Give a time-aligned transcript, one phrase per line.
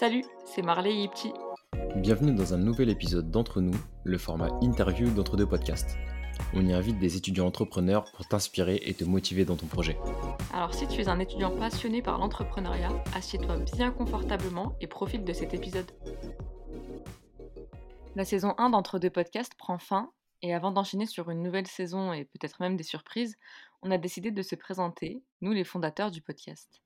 [0.00, 1.30] Salut, c'est Marley Yipti.
[1.96, 5.98] Bienvenue dans un nouvel épisode d'Entre nous, le format interview d'entre deux podcasts.
[6.54, 9.98] On y invite des étudiants entrepreneurs pour t'inspirer et te motiver dans ton projet.
[10.54, 15.34] Alors si tu es un étudiant passionné par l'entrepreneuriat, assieds-toi bien confortablement et profite de
[15.34, 15.92] cet épisode.
[18.16, 22.14] La saison 1 d'Entre deux podcasts prend fin et avant d'enchaîner sur une nouvelle saison
[22.14, 23.36] et peut-être même des surprises,
[23.82, 26.80] on a décidé de se présenter, nous les fondateurs du podcast.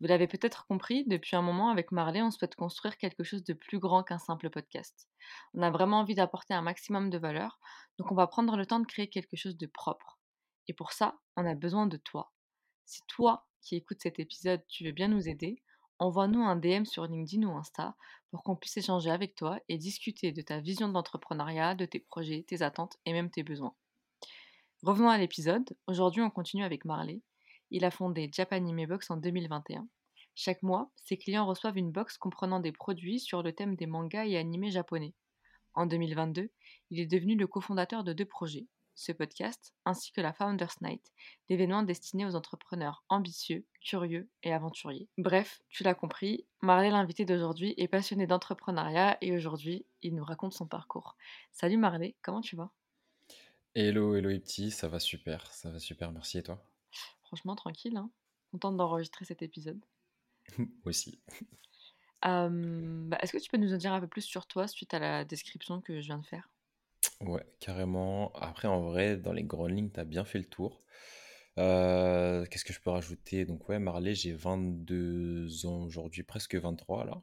[0.00, 3.52] Vous l'avez peut-être compris, depuis un moment avec Marley, on souhaite construire quelque chose de
[3.52, 5.08] plus grand qu'un simple podcast.
[5.52, 7.58] On a vraiment envie d'apporter un maximum de valeur,
[7.98, 10.18] donc on va prendre le temps de créer quelque chose de propre.
[10.68, 12.32] Et pour ça, on a besoin de toi.
[12.86, 15.62] Si toi qui écoutes cet épisode, tu veux bien nous aider,
[15.98, 17.94] envoie-nous un DM sur LinkedIn ou Insta
[18.30, 22.42] pour qu'on puisse échanger avec toi et discuter de ta vision d'entrepreneuriat, de tes projets,
[22.48, 23.74] tes attentes et même tes besoins.
[24.82, 25.76] Revenons à l'épisode.
[25.86, 27.20] Aujourd'hui, on continue avec Marley.
[27.70, 29.86] Il a fondé Japanime Box en 2021.
[30.34, 34.26] Chaque mois, ses clients reçoivent une box comprenant des produits sur le thème des mangas
[34.26, 35.14] et animés japonais.
[35.74, 36.50] En 2022,
[36.90, 41.12] il est devenu le cofondateur de deux projets, ce podcast ainsi que la Founders Night,
[41.48, 45.08] l'événement destiné aux entrepreneurs ambitieux, curieux et aventuriers.
[45.16, 50.54] Bref, tu l'as compris, Marley l'invité d'aujourd'hui est passionné d'entrepreneuriat et aujourd'hui, il nous raconte
[50.54, 51.16] son parcours.
[51.52, 52.70] Salut Marley, comment tu vas?
[53.74, 56.60] Hello, hello petit, ça va super, ça va super, merci et toi?
[57.30, 58.10] Franchement tranquille, hein
[58.50, 59.80] contente d'enregistrer cet épisode.
[60.84, 61.20] Aussi.
[62.22, 64.98] bah, Est-ce que tu peux nous en dire un peu plus sur toi suite à
[64.98, 66.50] la description que je viens de faire?
[67.20, 68.32] Ouais, carrément.
[68.32, 70.82] Après, en vrai, dans les grandes lignes, tu as bien fait le tour.
[71.56, 73.44] Qu'est-ce que je peux rajouter?
[73.44, 77.22] Donc, ouais, Marley, j'ai 22 ans aujourd'hui, presque 23 là.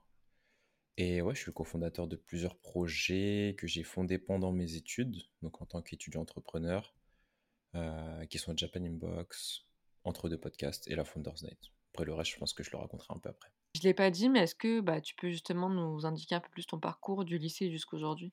[0.95, 5.21] Et ouais, je suis le cofondateur de plusieurs projets que j'ai fondés pendant mes études,
[5.41, 6.95] donc en tant qu'étudiant entrepreneur,
[8.29, 9.66] qui sont Japan Inbox,
[10.07, 11.59] Entre deux podcasts et la Founders Night.
[11.93, 13.51] Après, le reste, je pense que je le raconterai un peu après.
[13.75, 16.39] Je ne l'ai pas dit, mais est-ce que bah, tu peux justement nous indiquer un
[16.39, 18.31] peu plus ton parcours du lycée jusqu'à aujourd'hui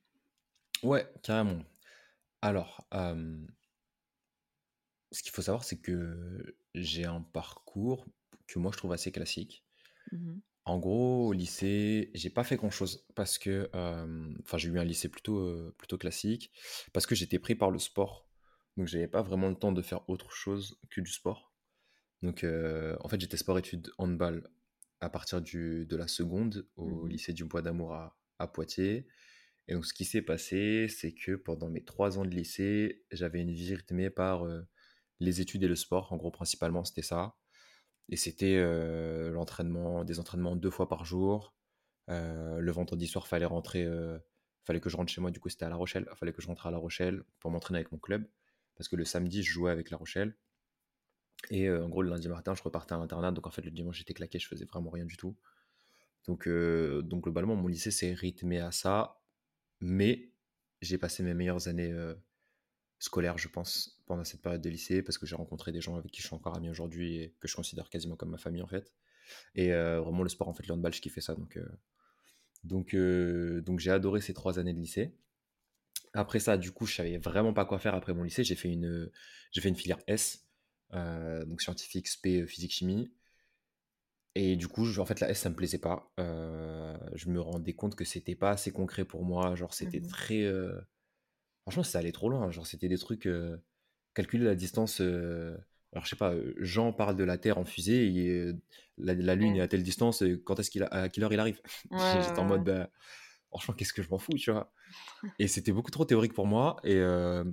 [0.85, 1.65] Ouais, carrément.
[2.43, 2.87] Alors,
[5.11, 8.07] ce qu'il faut savoir, c'est que j'ai un parcours
[8.47, 9.65] que moi je trouve assez classique.
[10.13, 10.35] Mmh
[10.67, 13.69] en gros, au lycée, j'ai pas fait grand-chose parce que,
[14.43, 16.51] enfin, j'ai eu un lycée plutôt, plutôt classique
[16.95, 18.27] parce que j'étais pris par le sport.
[18.79, 21.54] Donc, j'avais pas vraiment le temps de faire autre chose que du sport.
[22.25, 24.49] Donc, en fait, j'étais sport-études handball
[25.01, 29.07] à partir du, de la seconde au mmh lycée du Bois d'Amour à, à Poitiers.
[29.69, 33.41] Et donc, ce qui s'est passé, c'est que pendant mes trois ans de lycée, j'avais
[33.41, 34.47] une vie rythmée par
[35.21, 36.13] les études et le sport.
[36.13, 37.37] En gros, principalement, c'était ça.
[38.09, 38.63] Et c'était
[39.31, 41.55] l'entraînement, des entraînements deux fois par jour.
[42.09, 43.87] le vendredi soir, fallait rentrer,
[44.65, 45.31] fallait que je rentre chez moi.
[45.31, 46.07] Du coup, c'était à La Rochelle.
[46.11, 48.27] Il fallait que je rentre à La Rochelle pour m'entraîner avec mon club.
[48.77, 50.37] Parce que le samedi, je jouais avec La Rochelle.
[51.51, 53.33] Et en gros, le lundi matin, je repartais à l'internat.
[53.33, 54.39] Donc, en fait, le dimanche, j'étais claqué.
[54.39, 55.37] Je faisais vraiment rien du tout.
[56.27, 59.21] Donc, donc globalement, mon lycée s'est rythmé à ça.
[59.81, 60.31] Mais
[60.81, 61.95] j'ai passé mes meilleures années
[62.99, 66.11] scolaires, je pense, pendant cette période de lycée, parce que j'ai rencontré des gens avec
[66.11, 68.67] qui je suis encore ami aujourd'hui et que je considère quasiment comme ma famille, en
[68.67, 68.95] fait.
[69.55, 71.35] Et vraiment, le sport, en fait, le handball, je kiffais ça.
[71.35, 71.59] Donc,
[72.63, 75.15] donc, donc j'ai adoré ces trois années de lycée.
[76.15, 78.45] Après ça, du coup, je savais vraiment pas quoi faire après mon lycée.
[78.45, 79.11] J'ai fait une,
[79.51, 80.44] j'ai fait une filière S,
[81.47, 83.11] donc scientifique, spé, physique, chimie.
[84.37, 86.13] Et du coup, en fait, la S, ça me plaisait pas.
[86.19, 89.55] je me rendais compte que c'était pas assez concret pour moi.
[89.55, 90.53] Genre, c'était Mmh très.
[91.63, 92.51] Franchement, ça allait trop loin.
[92.51, 93.29] Genre, c'était des trucs.
[94.15, 95.01] calculer la distance.
[95.01, 98.53] Alors, je sais pas, Jean parle de la Terre en fusée et
[98.99, 101.39] la, la Lune est à telle distance, quand est-ce qu'il a, à quelle heure il
[101.39, 101.61] arrive?
[102.13, 102.91] J'étais en mode, bah,
[103.51, 104.73] franchement, qu'est-ce que je m'en fous, tu vois?
[105.39, 107.01] Et c'était beaucoup trop théorique pour moi et,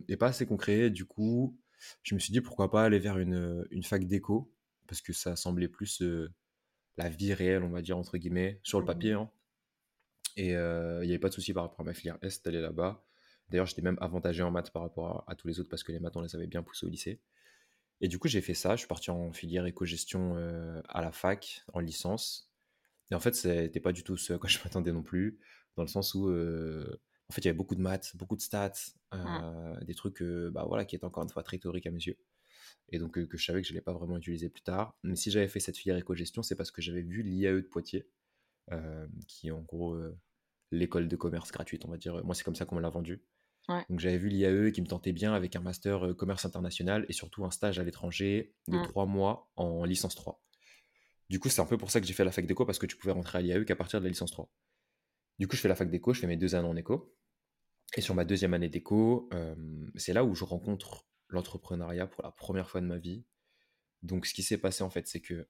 [0.08, 0.90] et, pas assez concret.
[0.90, 1.58] Du coup,
[2.04, 4.54] je me suis dit pourquoi pas aller vers une, une fac d'éco
[4.88, 6.04] parce que ça semblait plus
[6.98, 9.12] la vie réelle, on va dire, entre guillemets, sur le Mmh papier.
[9.14, 9.32] Hein.
[10.38, 13.06] Et il n'y avait pas de souci par rapport à ma filière S d'aller là-bas.
[13.50, 16.00] D'ailleurs, j'étais même avantagé en maths par rapport à, tous les autres parce que les
[16.00, 17.22] maths, on les avait bien poussés au lycée.
[18.00, 18.76] Et du coup, j'ai fait ça.
[18.76, 20.36] Je suis parti en filière éco-gestion
[20.88, 22.52] à la fac, en licence.
[23.12, 25.40] Et en fait, c'était pas du tout ce à quoi je m'attendais non plus,
[25.76, 26.30] dans le sens où,
[27.32, 28.74] en fait, il y avait beaucoup de maths, beaucoup de stats,
[29.14, 29.86] mmh.
[29.86, 32.18] des trucs bah, voilà, qui étaient encore une fois très théoriques à mes yeux
[32.90, 34.98] et donc que je savais que je n'allais pas vraiment utiliser plus tard.
[35.04, 38.06] Mais si j'avais fait cette filière éco-gestion, c'est parce que j'avais vu l'IAE de Poitiers,
[39.28, 39.98] qui est en gros
[40.72, 42.22] l'école de commerce gratuite, on va dire.
[42.26, 43.24] Moi, c'est comme ça qu'on me l'a vendu.
[43.70, 47.46] Donc j'avais vu l'IAE qui me tentait bien avec un master commerce international et surtout
[47.46, 48.88] un stage à l'étranger de Mmh.
[48.88, 50.44] trois mois en licence 3.
[51.30, 52.86] Du coup, c'est un peu pour ça que j'ai fait la fac d'éco parce que
[52.86, 54.52] tu pouvais rentrer à l'IAE qu'à partir de la licence 3.
[55.40, 57.16] Du coup, je fais la fac d'éco, je fais mes deux années en éco.
[57.96, 59.30] Et sur ma deuxième année d'éco,
[59.96, 63.26] c'est là où je rencontre l'entrepreneuriat pour la première fois de ma vie.
[64.04, 65.48] Donc, ce qui s'est passé, en fait, c'est que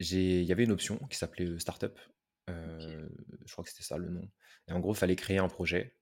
[0.00, 1.98] il y avait une option qui s'appelait, startup,
[2.48, 4.28] je crois que c'était ça le nom.
[4.68, 5.96] Et en gros, il fallait créer un projet.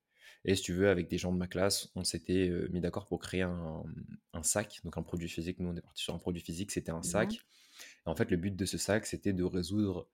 [0.44, 3.18] Et si tu veux, avec des gens de ma classe, on s'était, mis d'accord pour
[3.18, 3.82] créer un,
[4.32, 5.58] un sac, donc un produit physique.
[5.58, 7.34] Nous, on est parti sur un produit physique, c'était un Mmh sac.
[7.34, 10.08] Et en fait, le but de ce sac, c'était de résoudre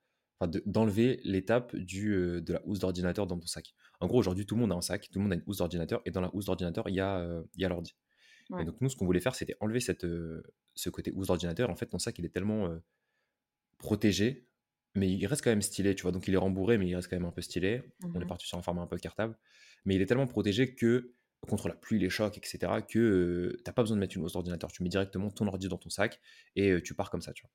[0.47, 3.73] d'enlever l'étape du, heu, de la housse d'ordinateur dans ton sac.
[3.99, 5.57] En gros, aujourd'hui, tout le monde a un sac, tout le monde a une housse
[5.57, 7.95] d'ordinateur et dans la housse d'ordinateur, il y a, il y a l'ordi
[8.57, 10.43] et donc nous, ce qu'on voulait faire, c'était enlever cette, heu,
[10.75, 11.69] ce côté housse d'ordinateur.
[11.71, 12.77] En fait, ton sac, il est tellement,
[13.77, 14.49] protégé,
[14.95, 16.11] mais il reste quand même stylé, tu vois?
[16.11, 17.83] Donc il est rembourré, mais il reste quand même un peu stylé.
[18.13, 19.37] On est Mmh parti sur un format un peu cartable,
[19.85, 21.13] mais il est tellement protégé que
[21.47, 24.23] contre la pluie, les chocs, et cetera, que, heu, tu pas besoin de mettre une
[24.23, 24.71] housse d'ordinateur.
[24.71, 26.21] Tu mets directement ton ordi dans ton sac
[26.55, 27.51] et heu, tu pars comme ça, tu vois?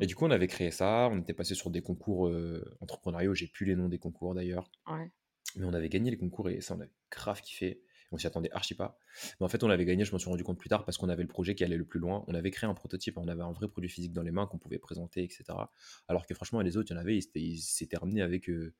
[0.00, 2.64] Et Mmh du coup, on avait créé ça, on était passé sur des concours, heu,
[2.80, 5.12] entrepreneuriaux, j'ai plus les noms des concours d'ailleurs, Ouais.
[5.56, 7.82] mais on avait gagné les concours et ça, on avait grave kiffé.
[8.12, 8.98] On s'y attendait archi pas.
[9.40, 11.08] Mais en fait, on avait gagné, je m'en suis rendu compte plus tard parce qu'on
[11.08, 12.24] avait le projet qui allait le plus loin.
[12.28, 14.58] On avait créé un prototype, on avait un vrai produit physique dans les mains qu'on
[14.58, 15.72] pouvait présenter, et cetera.
[16.08, 18.74] Alors que franchement, les autres, il y en avait, ils s'étaient ramenés avec, heu,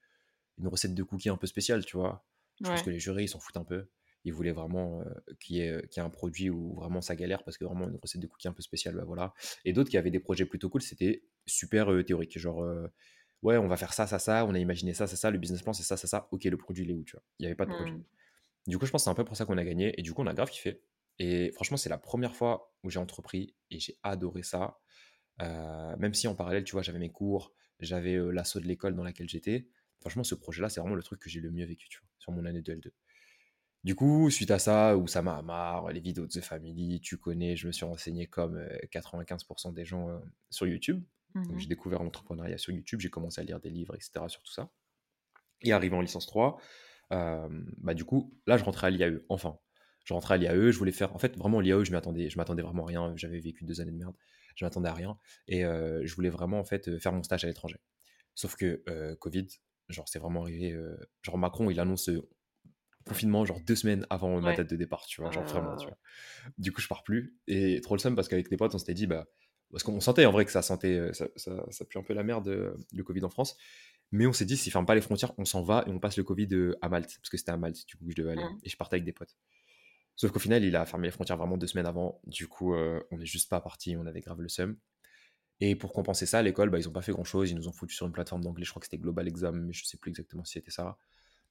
[0.59, 2.27] une recette de cookies un peu spéciale, tu vois?
[2.63, 3.89] Je pense que les jurys, ils s'en foutent un peu.
[4.27, 7.01] Ils voulaient vraiment, heu, qu'il y ait, heu, qu'il y ait un produit où vraiment
[7.01, 9.33] ça galère parce que vraiment une recette de cookies un peu spéciale, bah, voilà.
[9.65, 12.39] Et d'autres qui avaient des projets plutôt cool, c'était super, heu, théorique.
[12.39, 12.63] Genre,
[13.43, 15.63] ouais, on va faire ça, ça, ça, on a imaginé ça, ça, ça, le business
[15.63, 16.29] plan, c'est ça, ça, ça.
[16.33, 17.23] OK, le produit, il est où, tu vois?
[17.39, 17.95] Il y avait pas de produit.
[17.95, 18.05] Mmh.
[18.67, 20.13] Du coup, je pense que c'est un peu pour ça qu'on a gagné et du
[20.13, 20.83] coup, on a grave kiffé
[21.19, 24.79] et franchement, c'est la première fois où j'ai entrepris et j'ai adoré ça.
[25.41, 29.29] Même si en parallèle, tu vois, j'avais mes cours, j'avais, l'asso de l'école dans laquelle
[29.29, 29.69] j'étais.
[30.01, 32.33] Franchement, ce projet-là, c'est vraiment le truc que j'ai le mieux vécu, tu vois, sur
[32.33, 32.93] mon année de L2.
[33.87, 37.19] Du coup, suite à ça, où ça m'a marre, les vidéos de The Family, tu
[37.19, 41.05] connais, je me suis renseigné comme, heu, 95% des gens, heu, sur YouTube.
[41.49, 44.29] Donc Mmh j'ai découvert l'entrepreneuriat sur YouTube, j'ai commencé à lire des livres et cetera
[44.29, 44.71] sur tout ça
[45.63, 46.59] et arrivé en licence 3,
[47.11, 49.59] hem, bah, du coup, là, je rentrais à l'IAE, enfin.
[50.05, 52.63] Je rentrais à l'IAE, je voulais faire en fait, vraiment l'IAE, je m'attendais je m'attendais
[52.63, 54.17] vraiment à rien, j'avais vécu 2 années de merde,
[54.57, 55.19] je m'attendais à rien
[55.49, 57.79] et je voulais vraiment, en fait, faire mon stage à l'étranger.
[58.35, 58.83] Sauf que,
[59.21, 59.47] Covid,
[59.89, 60.77] genre, c'est vraiment arrivé,
[61.23, 62.11] genre Macron, il annonce,
[63.07, 65.31] confinement, genre 2 semaines avant ma date de départ, tu vois?
[65.31, 65.99] Genre vraiment, tu Heu, vois?
[66.59, 68.95] Du coup, je pars plus et trop le seum parce qu'avec les potes, on s'était
[68.95, 69.27] dit, bah
[69.73, 72.15] parce qu'on sentait en vrai que ça sentait, heu, ça ça ça pue un peu
[72.15, 73.57] la merde, heu, le Covid en France.
[74.13, 76.17] Mais on s'est dit: «S'ils ferment pas les frontières, on s'en va et on passe
[76.19, 78.33] le Covid, heu, à Malte», parce que c'était à Malte, du coup, que je devais
[78.33, 78.61] aller mmh.
[78.63, 79.37] et je partais avec des potes.
[80.17, 82.21] Sauf qu'au final, il a fermé les frontières vraiment 2 semaines avant.
[82.27, 84.79] Du coup, on est juste pas parti, on avait grave le seum
[85.61, 87.51] et pour compenser ça, à l'école, bah, ils ont pas fait grand-chose.
[87.51, 89.73] Ils nous ont foutus sur une plateforme d'anglais, je crois que c'était Global Exam, mais
[89.73, 90.99] je sais plus exactement si c'était ça.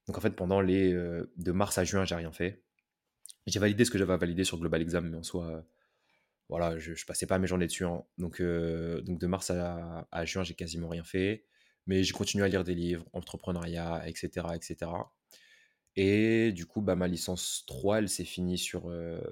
[0.08, 2.64] Donc en fait, pendant les, heu, de mars à juin, j'ai rien fait.
[3.48, 5.64] J'ai validé ce que j'avais à valider sur Global Exam, mais en soi, heu,
[6.50, 8.04] voilà, je je passais pas mes journées dessus, hein.
[8.18, 11.46] Donc heu, donc de mars à à juin, j'ai quasiment rien fait.
[11.88, 14.56] Mais j'ai continué à lire des livres, entrepreneuriat, et cetera,
[15.96, 18.92] et du coup, bah, ma licence 3, elle s'est finie sur,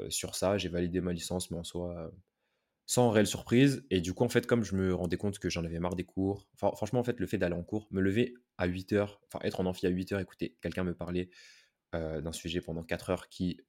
[0.09, 0.57] sur ça.
[0.57, 2.11] J'ai validé ma licence, mais en soi,
[2.85, 3.85] sans réelle surprise.
[3.89, 6.05] Et du coup, en fait, comme je me rendais compte que j'en avais marre des
[6.05, 9.39] cours, franchement, en fait, le fait d'aller en cours, me lever à huit heures, enfin,
[9.45, 11.29] être en amphi à huit heures, écouter quelqu'un me parler,
[11.93, 13.61] d'un sujet pendant 4 heures qui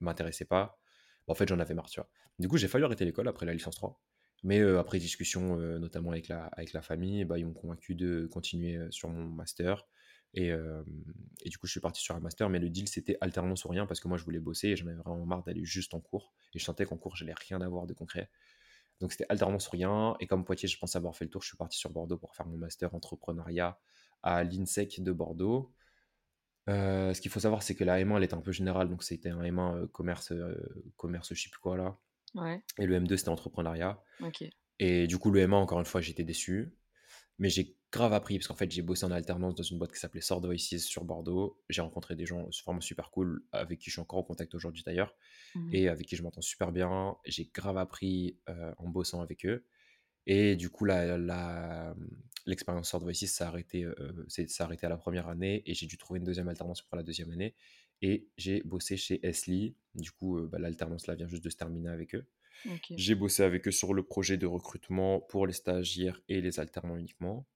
[0.00, 0.78] m'intéressait pas,
[1.26, 2.10] bah, en fait, j'en avais marre, tu vois?
[2.38, 4.02] Du coup, j'ai failli arrêter l'école après la licence 3.
[4.44, 9.26] Mais, après discussion, notamment avec la famille, bah, ils m'ont convaincu de continuer, sur mon
[9.26, 9.86] master
[10.34, 13.68] et du coup, je suis parti sur un master, mais le deal, c'était alternance ou
[13.68, 16.00] rien parce que moi, je voulais bosser et j'en avais vraiment marre d'aller juste en
[16.00, 18.30] cours et je sentais qu'en cours, j'allais rien avoir de concret.
[19.00, 21.48] Donc c'était alternance ou rien et comme Poitiers, je pensais avoir fait le tour, je
[21.48, 23.80] suis parti sur Bordeaux pour faire mon master entrepreneuriat
[24.22, 25.74] à l'INSEC de Bordeaux.
[26.68, 29.02] Heu, ce qu'il faut savoir, c'est que la M1, elle était un peu générale, donc
[29.02, 31.98] c'était un M1, heu, commerce, heu, commerce je sais plus quoi là
[32.34, 32.64] Ouais.
[32.78, 34.50] et le M2, c'était entrepreneuriat OK.
[34.80, 36.76] et du coup, le M1, encore une fois, j'étais déçu,
[37.38, 39.98] mais j'ai grave appris parce qu'en fait, j'ai bossé en alternance dans une boîte qui
[40.00, 41.62] s'appelait Sword Voices sur Bordeaux.
[41.68, 44.82] J'ai rencontré des gens vraiment super cool, avec qui je suis encore en contact aujourd'hui
[44.84, 45.14] d'ailleurs
[45.54, 47.16] Mmh et avec qui je m'entends super bien.
[47.26, 49.66] J'ai grave appris, heu, en bossant avec eux
[50.26, 51.94] et du coup, la
[52.46, 53.86] l'expérience Sword Voices s'est arrêtée,
[54.28, 57.02] s'est arrêtée à la première année et j'ai dû trouver une deuxième alternance pour la
[57.02, 57.54] deuxième année
[58.02, 59.76] et j'ai bossé chez Esli.
[59.94, 62.26] Du coup, heu, bah, l'alternance là vient juste de se terminer avec eux.
[62.96, 66.96] J'ai bossé avec eux sur le projet de recrutement pour les stagiaires et les alternants
[66.96, 67.46] uniquement.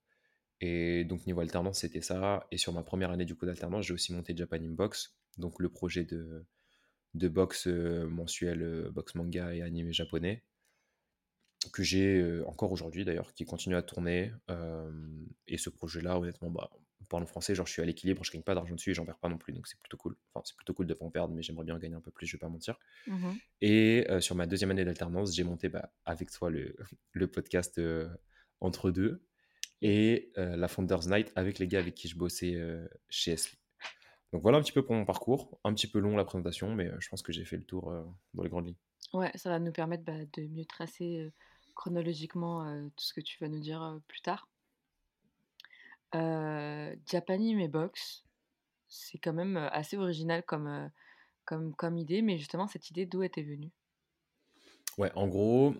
[0.61, 2.47] Et donc niveau alternance, c'était ça.
[2.51, 5.69] Et sur ma première année du coup d'alternance, j'ai aussi monté Japan Inbox, donc le
[5.69, 6.45] projet de,
[7.15, 10.45] de box euh, mensuel, euh, box manga et animé japonais,
[11.73, 14.33] que j'ai euh, encore aujourd'hui d'ailleurs, qui continue à tourner.
[15.47, 16.71] Et ce projet-là, honnêtement, bah,
[17.09, 19.19] parlant français, genre je suis à l'équilibre, je gagne pas d'argent dessus et j'en perds
[19.19, 20.17] pas non plus, donc c'est plutôt cool.
[20.33, 22.27] Enfin, c'est plutôt cool de pas en perdre, mais j'aimerais bien gagner un peu plus,
[22.27, 22.79] je vais pas mentir.
[23.07, 26.77] Mmh Et euh, sur ma deuxième année d'alternance, j'ai monté bah, avec toi le,
[27.13, 28.09] le podcast euh,
[28.61, 29.25] Entre deux.
[29.83, 33.59] Et euh, la Founders Night avec les gars avec qui je bossais euh, chez Esli.
[34.33, 36.91] Donc voilà un petit peu pour mon parcours, un petit peu long la présentation, mais
[36.99, 37.91] je pense que j'ai fait le tour
[38.35, 38.77] dans les grandes lignes.
[39.15, 41.33] Ouais, ça va nous permettre, bah, de mieux tracer,
[41.75, 44.47] chronologiquement, tout ce que tu vas nous dire, plus tard.
[46.15, 48.27] Heu, Japanime box,
[48.87, 50.91] c'est quand même, assez original comme,
[51.47, 53.73] comme comme idée, mais justement cette idée d'où était venue?
[54.99, 55.75] Ouais, en gros,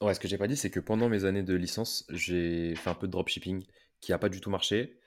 [0.00, 2.90] ouais, ce que j'ai pas dit, c'est que pendant mes années de licence, j'ai fait
[2.90, 3.64] un peu de dropshipping
[4.00, 4.98] qui a pas du tout marché,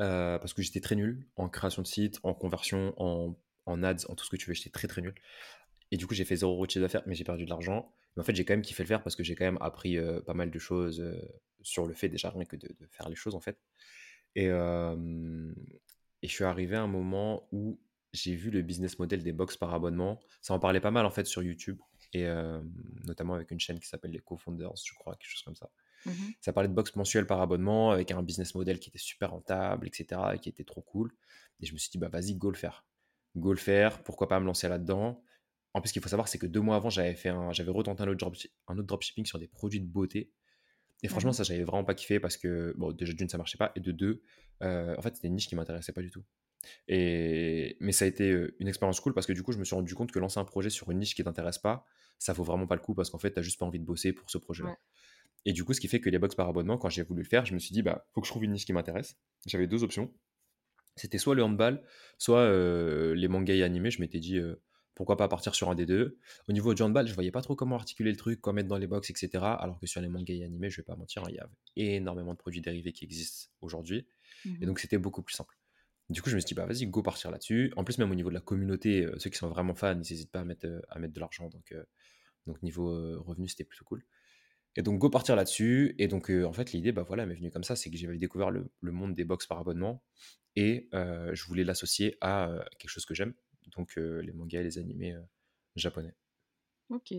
[0.00, 3.36] heu, parce que j'étais très nul en création de site, en conversion, en
[3.66, 5.14] en ads, en tout ce que tu veux, j'étais très, très nul
[5.92, 7.92] et du coup, j'ai fait 0 € de chiffre d'affaires, mais j'ai perdu de l'argent.
[8.16, 9.98] Mais en fait, j'ai quand même kiffé le faire parce que j'ai quand même appris,
[9.98, 11.20] heu, pas mal de choses, heu,
[11.62, 13.58] sur le fait déjà rien que de de faire les choses, en fait
[14.36, 14.50] et
[16.22, 17.78] et je suis arrivé à un moment où
[18.12, 20.20] j'ai vu le business model des box par abonnement.
[20.40, 21.78] Ça en parlait pas mal, en fait, sur YouTube
[22.14, 22.26] et
[23.04, 25.70] notamment avec une chaîne qui s'appelle les Co-Founders, je crois, quelque chose comme ça.
[26.04, 29.30] Mmh Ça parlait de box mensuelles par abonnement avec un business model qui était super
[29.30, 31.12] rentable, et cetera et qui était trop cool
[31.60, 32.86] et je me suis dit: «Bah, vas-y, go le faire.
[33.36, 35.22] Go le faire, pourquoi pas me lancer là-dedans?»
[35.76, 37.72] en plus, ce qu'il faut savoir, c'est que 2 mois avant, j'avais fait un j'avais
[37.72, 40.32] retenté un autre dropshi un autre dropshipping sur des produits de beauté
[41.02, 43.58] et franchement, Mmh ça, j'avais vraiment pas kiffé parce que, bon, déjà d'une, ça marchait
[43.58, 44.22] pas et de 2,
[44.62, 46.24] heu, en fait, c'était une niche qui m'intéressait pas du tout
[46.88, 48.30] et mais ça a été,
[48.60, 50.44] une expérience cool parce que du coup, je me suis rendu compte que lancer un
[50.44, 51.84] projet sur une niche qui t'intéresse pas,
[52.18, 54.12] ça vaut vraiment pas le coup parce qu'en fait, tu juste pas envie de bosser
[54.12, 54.76] pour ce projet-là Ouais.
[55.46, 57.28] et du coup, ce qui fait que les box par abonnement, quand j'ai voulu le
[57.28, 59.16] faire, je me suis dit: «Bah, faut que je trouve une niche qui m'intéresse».
[59.46, 60.12] J'avais 2 options.
[60.96, 61.82] C'était soit le handball,
[62.18, 62.48] soit,
[63.14, 63.90] les mangas et animés.
[63.90, 64.40] Je m'étais dit,
[64.94, 66.18] «Pourquoi pas partir sur un des 2
[66.48, 68.78] Au niveau du handball, je voyais pas trop comment articuler le truc, quoi mettre dans
[68.78, 69.54] les box et cetera.
[69.54, 71.28] Alors que sur les mangas et animés, je vais pas mentir, hein,
[71.76, 74.06] il y a énormément de produits dérivés qui existent aujourd'hui
[74.60, 75.56] et Mmh donc c'était beaucoup plus simple.
[76.10, 77.72] Du coup, je me suis dit: «Bah, vas-y, go partir là-dessus».
[77.76, 80.12] En plus, même au niveau de la communauté, heu, ceux qui sont vraiment fans, ils
[80.12, 81.86] hésitent pas à mettre, heu, à mettre de l'argent donc heu,
[82.46, 84.04] donc niveau, heu, revenus, c'était plutôt cool.
[84.76, 87.64] Et donc go partir là-dessus et donc en fait l'idée, bah, voilà, m'est venue comme
[87.64, 90.04] ça, c'est que j'avais découvert le le monde des box par abonnement
[90.56, 93.34] et je voulais l'associer à, quelque chose que j'aime,
[93.76, 95.16] donc les mangas et les animés,
[95.76, 96.14] japonais.
[96.90, 97.12] OK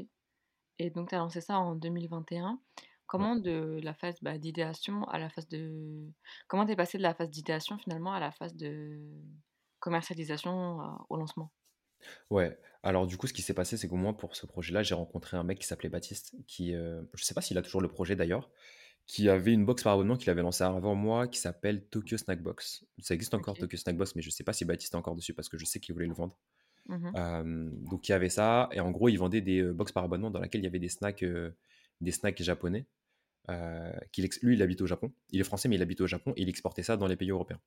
[0.80, 2.60] et donc tu as lancé ça en 2021.
[3.08, 6.12] Comment de la phase, bah, d'idéation à la phase de
[6.48, 9.00] comment tu es passé de la phase d'idéation finalement à la phase de
[9.80, 11.52] commercialisation, au lancement?
[12.30, 14.96] Ouais, alors du coup, ce qui s'est passé, c'est qu'au moins pour ce projet-là, j'ai
[14.96, 17.88] rencontré un mec qui s'appelait Baptiste, qui, heu, je sais pas s'il a toujours le
[17.88, 18.50] projet d'ailleurs,
[19.08, 22.42] qui avait une box par abonnement qu'il avait lancée avant moi, qui s'appelle Tokyo Snack
[22.42, 22.86] Box.
[23.00, 23.62] Ça existe encore OK.
[23.62, 25.66] Tokyo Snack Box, mais je sais pas si Baptiste est encore dessus parce que je
[25.66, 26.38] sais qu'il voulait le vendre.
[26.88, 27.10] Mmh
[27.90, 30.40] donc il y avait ça et en gros, ils vendaient des, box par abonnement dans
[30.40, 31.26] laquelle il y avait des snacks,
[32.06, 32.88] des snacks japonais,
[34.18, 35.14] ex lui, il habite au Japon.
[35.30, 37.30] Il est français, mais il habite au Japon et il exportait ça dans les pays
[37.32, 37.60] européens.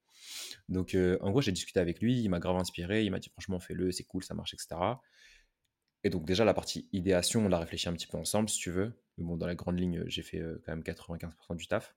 [0.68, 3.30] Donc heu, en gros, j'ai discuté avec lui, il m'a grave inspiré, il m'a dit:
[3.30, 5.02] «Franchement, fais-le, c'est cool, ça marche et cetera»
[6.04, 8.70] et donc déjà la partie idéation, on l'a réfléchi un petit peu ensemble si tu
[8.70, 8.92] veux.
[9.16, 11.94] Mais bon, dans la grande ligne, j'ai fait, heu, quand même 95% du taf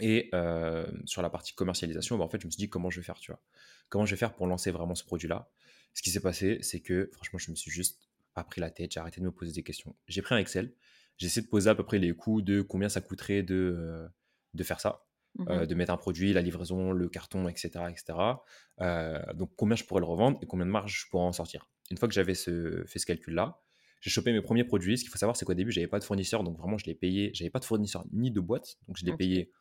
[0.00, 3.00] et heu, sur la partie commercialisation, bah, en fait, je me suis dit: «Comment je
[3.00, 3.40] vais faire?» tu vois?
[3.88, 5.50] Comment je vais faire pour lancer vraiment ce produit-là?
[5.94, 8.92] Ce qui s'est passé, c'est que franchement, je me suis juste pas pris la tête,
[8.92, 9.96] j'ai arrêté de me poser des questions.
[10.08, 10.74] J'ai pris un Excel,
[11.18, 14.08] j'ai essayé de poser à peu près les coûts de combien ça coûterait de, heu,
[14.54, 15.06] de faire ça,
[15.38, 18.42] Mmh de mettre un produit, la livraison, le carton et cetera et cetera.
[18.80, 21.68] Heu, donc combien je pourrais le revendre et combien de marge je pourrais en sortir.
[21.90, 23.60] Une fois que j'avais ce fait ce calcul-là,
[24.00, 24.98] j'ai chopé mes premiers produits.
[24.98, 26.94] Ce qu'il faut savoir, c'est qu'au début, j'avais pas de fournisseur, donc vraiment je l'ai
[26.94, 29.12] payé j'avais pas de fournisseur ni de boîte, donc je l'ai OK.
[29.12, 29.52] payé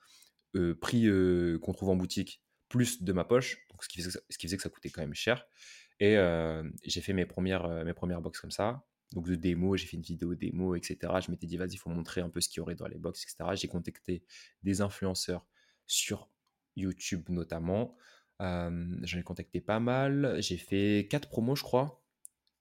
[0.56, 1.08] heu, prix,
[1.62, 4.38] qu'on trouve en boutique, plus de ma poche, donc ce qui faisait que ça ce
[4.38, 5.46] qui faisait que ça coûtait quand même cher
[6.00, 6.18] et
[6.84, 9.98] j'ai fait mes premières res mes premières box comme ça, donc de démo, j'ai fait
[9.98, 11.20] une vidéo démo et cetera.
[11.22, 12.98] Je m'étais dit: «Vas-y, il faut montrer un peu ce qu'il y aurait dans les
[12.98, 13.56] box et cetera».
[13.56, 14.24] J'ai contacté
[14.64, 15.48] des influenceurs
[15.88, 16.30] sur
[16.76, 17.96] YouTube notamment,
[18.40, 20.38] hem, j'en ai contacté pas mal.
[20.42, 22.04] J'ai fait 4 promos, je crois,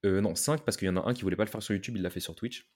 [0.06, 1.74] heu, non 5 parce qu'il y en a un qui voulait pas le faire sur
[1.74, 2.70] YouTube, il l'a fait sur Twitch.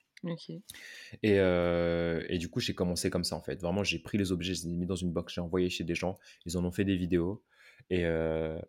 [1.23, 3.61] Et, heu, et du coup, j'ai commencé comme ça, en fait.
[3.61, 5.83] Vraiment, j'ai pris les objets, je les ai mis dans une box, j'ai envoyé chez
[5.83, 7.43] des gens, ils en ont fait des vidéos.
[7.89, 8.59] Et, heu,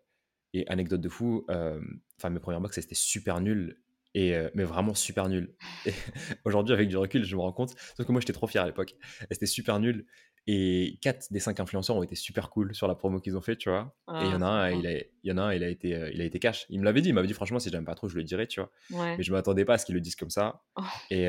[0.53, 3.81] et anecdote de fou, enfin, mes premières box, étaient super nulles,
[4.13, 5.55] et, mais vraiment super nulles.
[5.85, 5.93] Et
[6.45, 8.65] aujourd'hui, avec du recul, je me rends compte, sauf que moi, j'étais trop fier à
[8.67, 8.95] l'époque.
[9.29, 10.05] Étaient super nulles,
[10.47, 13.55] et 4 des 5 influenceurs ont été super cool sur la promo qu'ils ont fait,
[13.55, 13.95] tu vois.
[14.19, 15.63] Et il y Ah en a un, il a, il y en a un, il
[15.63, 16.65] a été, il a été cash.
[16.69, 18.47] Il me l'avait dit, il m'avait dit: «Franchement, si j'aime pas trop, je le dirai»,
[18.47, 18.71] tu vois.
[18.89, 19.17] Ouais.
[19.17, 20.63] Mais je m'attendais pas à ce qu'ils le disent comme ça.
[20.75, 21.27] Oh, Et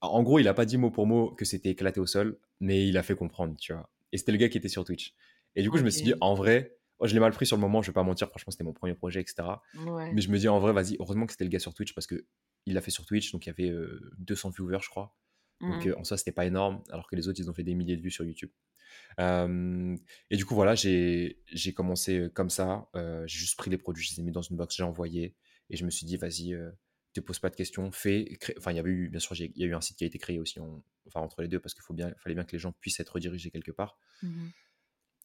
[0.00, 2.86] en gros, il a pas dit mot pour mot que c'était éclaté au sol, mais
[2.86, 3.90] il a fait comprendre, tu vois?
[4.12, 5.14] Et c'était le gars qui était sur Twitch.
[5.56, 6.14] Et du coup, je me suis dit.
[6.20, 8.64] «En vrai», je l'ai mal pris sur le moment, je vais pas mentir, franchement, c'était
[8.64, 9.62] mon premier projet et cetera.
[9.74, 10.12] Ouais.
[10.12, 12.06] Mais je me dis: «En vrai, vas-y, heureusement que c'était le gars sur Twitch parce
[12.06, 12.26] que
[12.66, 15.16] il l'a fait sur Twitch, donc il y avait, heu, 200 viewers, je crois.
[15.60, 15.88] Mmh Donc mh.
[15.88, 17.96] heu, en soi, c'était pas énorme, alors que les autres, ils ont fait des milliers
[17.96, 18.50] de vues sur YouTube».
[19.18, 19.98] Hem,
[20.30, 21.36] et du coup, voilà, j'ai
[21.74, 22.88] commencé, comme ça,
[23.26, 25.36] j'ai juste pris les produits, je les ai mis dans une box, j'ai envoyé
[25.70, 26.72] et je me suis dit: «Vas-y, heu,
[27.14, 28.36] te pose pas de questions, fais».
[28.40, 30.04] Crée enfin, il y avait eu, bien sûr, il y a eu un site qui
[30.04, 32.44] a été créé aussi en enfin, entre les 2 parce qu'il faut bien fallait bien
[32.44, 34.52] que les gens puissent être redirigés quelque part Mmh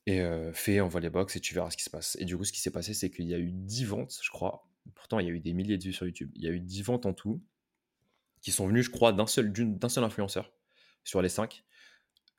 [0.06, 2.16] et heu, fais, envoie les box et tu verras ce qui se passe.
[2.20, 4.30] Et du coup, ce qui s'est passé, c'est qu'il y a eu 10 ventes, je
[4.30, 4.68] crois.
[4.94, 6.32] Pourtant, il y a eu des milliers de vues sur YouTube.
[6.36, 7.42] Il y a eu 10 ventes en tout
[8.42, 10.52] qui sont venues, je crois, d'un seul d'un seul influenceur.
[11.04, 11.64] sur les 5.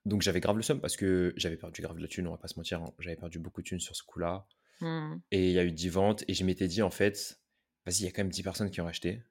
[0.05, 2.39] Donc j'avais grave le seum parce que j'avais perdu grave de la thune, on va
[2.39, 2.81] pas se mentir.
[2.83, 2.95] hein.
[3.01, 4.47] J'avais perdu beaucoup de thunes sur ce coup-là.
[4.81, 5.17] Mmh.
[5.33, 6.25] Et il y a eu 10 ventes.
[6.29, 7.41] Et je m'étais dit, en fait,
[7.87, 9.23] vas-y, il y a quand même 10 personnes qui ont acheté.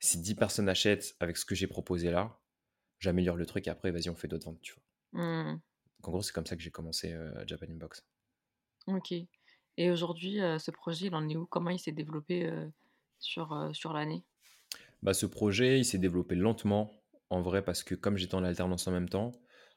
[0.00, 2.38] Si 10 personnes achètent avec ce que j'ai proposé là,
[3.00, 4.82] j'améliore le truc et après, vas-y, on fait d'autres ventes, tu vois.
[5.22, 5.60] Mmh.
[6.06, 8.02] En gros, c'est comme ça que j'ai commencé euh, Japan Inbox.
[8.88, 9.12] OK.
[9.78, 11.46] Et aujourd'hui, heu, ce projet, il en est où?
[11.46, 12.72] Comment il s'est développé, heu,
[13.18, 14.24] sur, sur l'année?
[15.02, 18.86] Bah, ce projet, il s'est développé lentement, en vrai, parce que comme j'étais en alternance
[18.86, 19.32] en même temps,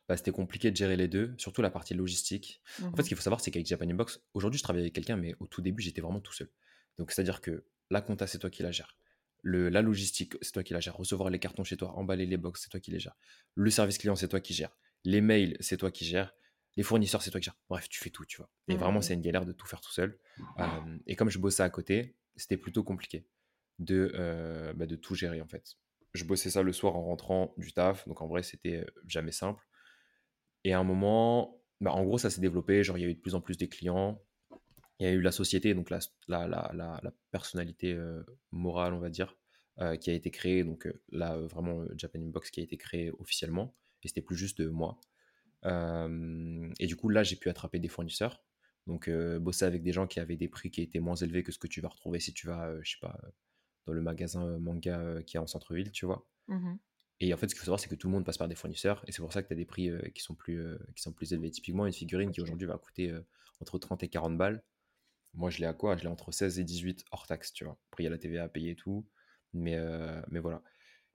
[0.08, 2.62] bah, c'était compliqué de gérer les deux, surtout la partie logistique.
[2.94, 4.94] En fait, Mmh ce qu'il faut savoir, c'est qu'avec Japan Inbox, aujourd'hui, je travaille avec
[4.94, 6.50] quelqu'un, mais au tout début, j'étais vraiment tout seul.
[6.98, 8.98] Donc, c'est-à-dire que la compta, c'est toi qui la gères.
[9.42, 10.98] Le, la logistique, c'est toi qui la gères.
[10.98, 13.16] Recevoir les cartons chez toi, emballer les box, c'est toi qui les gères.
[13.56, 14.76] Le service client, c'est toi qui gères.
[15.06, 16.34] Les mails, c'est toi qui gères.
[16.76, 17.58] Les fournisseurs, c'est toi qui gères.
[17.70, 18.50] Bref, tu fais tout, tu vois.
[18.68, 19.04] Et vraiment, Mmh.
[19.04, 20.18] c'est une galère de tout faire tout seul.
[20.60, 23.26] Euh, et comme je bossais à côté, c'était plutôt compliqué
[23.80, 25.76] de, euh, bah, de tout gérer, en fait.
[26.14, 28.08] Je bossais ça le soir en rentrant du taf.
[28.08, 29.68] Donc, en vrai, c'était jamais simple.
[30.64, 32.84] Et à un moment, bah, en gros, ça s'est développé.
[32.84, 34.22] Genre, il y a eu de plus en plus des clients.
[35.00, 39.00] Il y a eu la société, donc la, la, la, la, personnalité euh, morale, on
[39.00, 39.38] va dire,
[40.02, 40.66] qui a été créée.
[40.66, 43.76] Donc là, vraiment, Japan Inbox qui a été créé officiellement.
[44.04, 45.00] Et c'était plus juste euh, moi.
[45.66, 48.44] Euh, et du coup, là, j'ai pu attraper des fournisseurs.
[48.88, 51.52] Donc, euh, bosser avec des gens qui avaient des prix qui étaient moins élevés que
[51.52, 53.30] ce que tu vas retrouver si tu vas, euh, je sais pas, euh,
[53.86, 56.28] dans le magasin manga qui est en centre-ville, tu vois.
[56.48, 56.76] Mmh
[57.20, 58.56] Et en fait, ce qu'il faut savoir, c'est que tout le monde passe par des
[58.56, 60.64] fournisseurs, et c'est pour ça que tu as des prix qui, sont plus,
[60.96, 61.52] qui sont plus élevés.
[61.52, 63.14] Typiquement, une figurine qui aujourd'hui va coûter
[63.62, 64.64] entre 30 et 40 balles.
[65.36, 65.96] Moi, je l'ai à quoi?
[65.96, 67.78] Je l'ai entre 16 et 18 hors taxe, tu vois.
[67.92, 69.08] Après, il y a la TVA à payer et tout.
[69.54, 69.78] Mais,
[70.30, 70.64] mais voilà.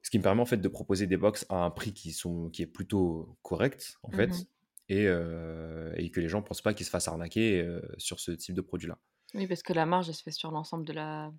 [0.05, 2.51] Ce qui me permet en fait de proposer des box à un prix qui, sont,
[2.51, 4.45] qui est plutôt correct, en fait, Mmh
[4.89, 8.21] et, euh, et que les gens ne pensent pas qu'ils se fassent arnaquer euh, sur
[8.21, 8.99] ce type de produit-là.
[9.35, 11.33] Oui, parce que la marge, elle se fait sur l'ensemble de la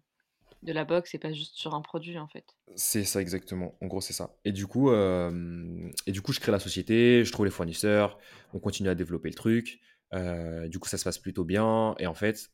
[0.63, 2.55] de la box et pas juste sur un produit, en fait.
[2.75, 3.77] C'est ça exactement.
[3.81, 4.35] En gros, c'est ça.
[4.45, 8.17] Et du coup, euh, et du coup, je crée la société, je trouve les fournisseurs,
[8.53, 9.79] on continue à développer le truc.
[10.11, 11.93] Du coup, ça se passe plutôt bien.
[11.99, 12.49] Et en fait,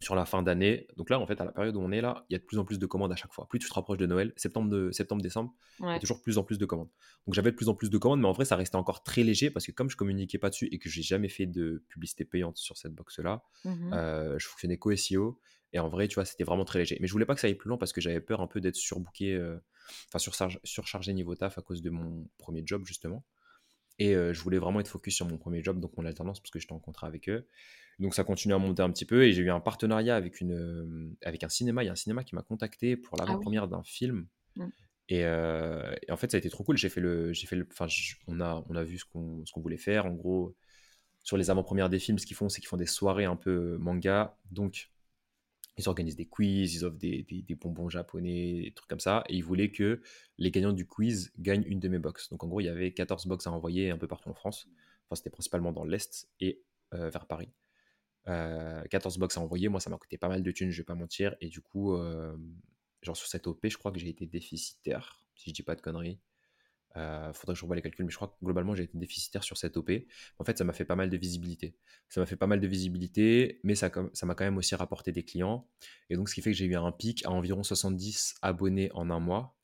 [0.00, 2.26] sur la fin d'année, donc là, en fait, à la période où on est là,
[2.28, 3.48] il y a de plus en plus de commandes à chaque fois.
[3.48, 6.38] Plus tu te rapproches de Noël, septembre, de, septembre décembre, il y a toujours plus
[6.38, 6.90] en plus de commandes.
[7.26, 9.22] Donc j'avais de plus en plus de commandes, mais en vrai, ça restait encore très
[9.22, 12.24] léger parce que comme je communiquais pas dessus et que j'ai jamais fait de publicité
[12.24, 15.40] payante sur cette box-là, Mmh euh, je fonctionnais qu'au SEO.
[15.72, 16.96] Et en vrai, tu vois, c'était vraiment très léger.
[17.00, 18.60] Mais je voulais pas que ça aille plus loin parce que j'avais peur un peu
[18.60, 19.58] d'être surbooké, euh,
[20.08, 23.24] enfin surchargé, surchargé niveau taf à cause de mon premier job, justement.
[23.98, 26.50] Et euh, je voulais vraiment être focus sur mon premier job, donc mon alternance, parce
[26.50, 27.48] que j'étais en contrat avec eux.
[27.98, 29.24] Donc ça continue à monter un petit peu.
[29.24, 31.82] Et j'ai eu un partenariat avec, une, euh, avec un cinéma.
[31.82, 33.28] Il y a un cinéma qui m'a contacté pour Ah oui.
[33.28, 34.26] l'avant-première d'un film.
[34.56, 34.66] Mmh.
[35.08, 36.76] Et, euh, et en fait, ça a été trop cool.
[36.76, 37.86] J'ai fait le, j'ai fait le, enfin,
[38.26, 40.06] on a, on a vu ce qu'on, ce qu'on voulait faire.
[40.06, 40.56] En gros,
[41.22, 43.76] sur les avant-premières des films, ce qu'ils font, c'est qu'ils font des soirées un peu
[43.78, 44.36] manga.
[44.50, 44.90] Donc,
[45.78, 49.24] ils organisent des quiz, ils offrent des, des- des bonbons japonais, des trucs comme ça.
[49.28, 50.02] Et ils voulaient que
[50.38, 52.30] les gagnants du quiz gagnent une de mes box.
[52.30, 54.68] Donc, en gros, il y avait 14 box à envoyer un peu partout en France.
[55.06, 56.62] Enfin, c'était principalement dans l'Est et
[56.94, 57.50] euh, vers Paris.
[58.28, 60.84] Euh, 14 box à envoyer, moi, ça m'a coûté pas mal de thunes, je vais
[60.84, 61.36] pas mentir.
[61.40, 62.36] Et du coup, euh,
[63.02, 65.80] genre sur cette OP, je crois que j'ai été déficitaire, si je dis pas de
[65.80, 66.20] conneries.
[66.96, 69.44] Euh, faudrait que je revoie les calculs, mais je crois que globalement j'ai été déficitaire
[69.44, 69.90] sur cette OP.
[70.38, 71.76] En fait, ça m'a fait pas mal de visibilité.
[72.08, 75.22] Ça m'a fait pas mal de visibilité, mais ça m'a quand même aussi rapporté des
[75.22, 75.68] clients.
[76.08, 79.10] Et donc, ce qui fait que j'ai eu un pic à environ 70 abonnés en
[79.10, 79.56] un mois.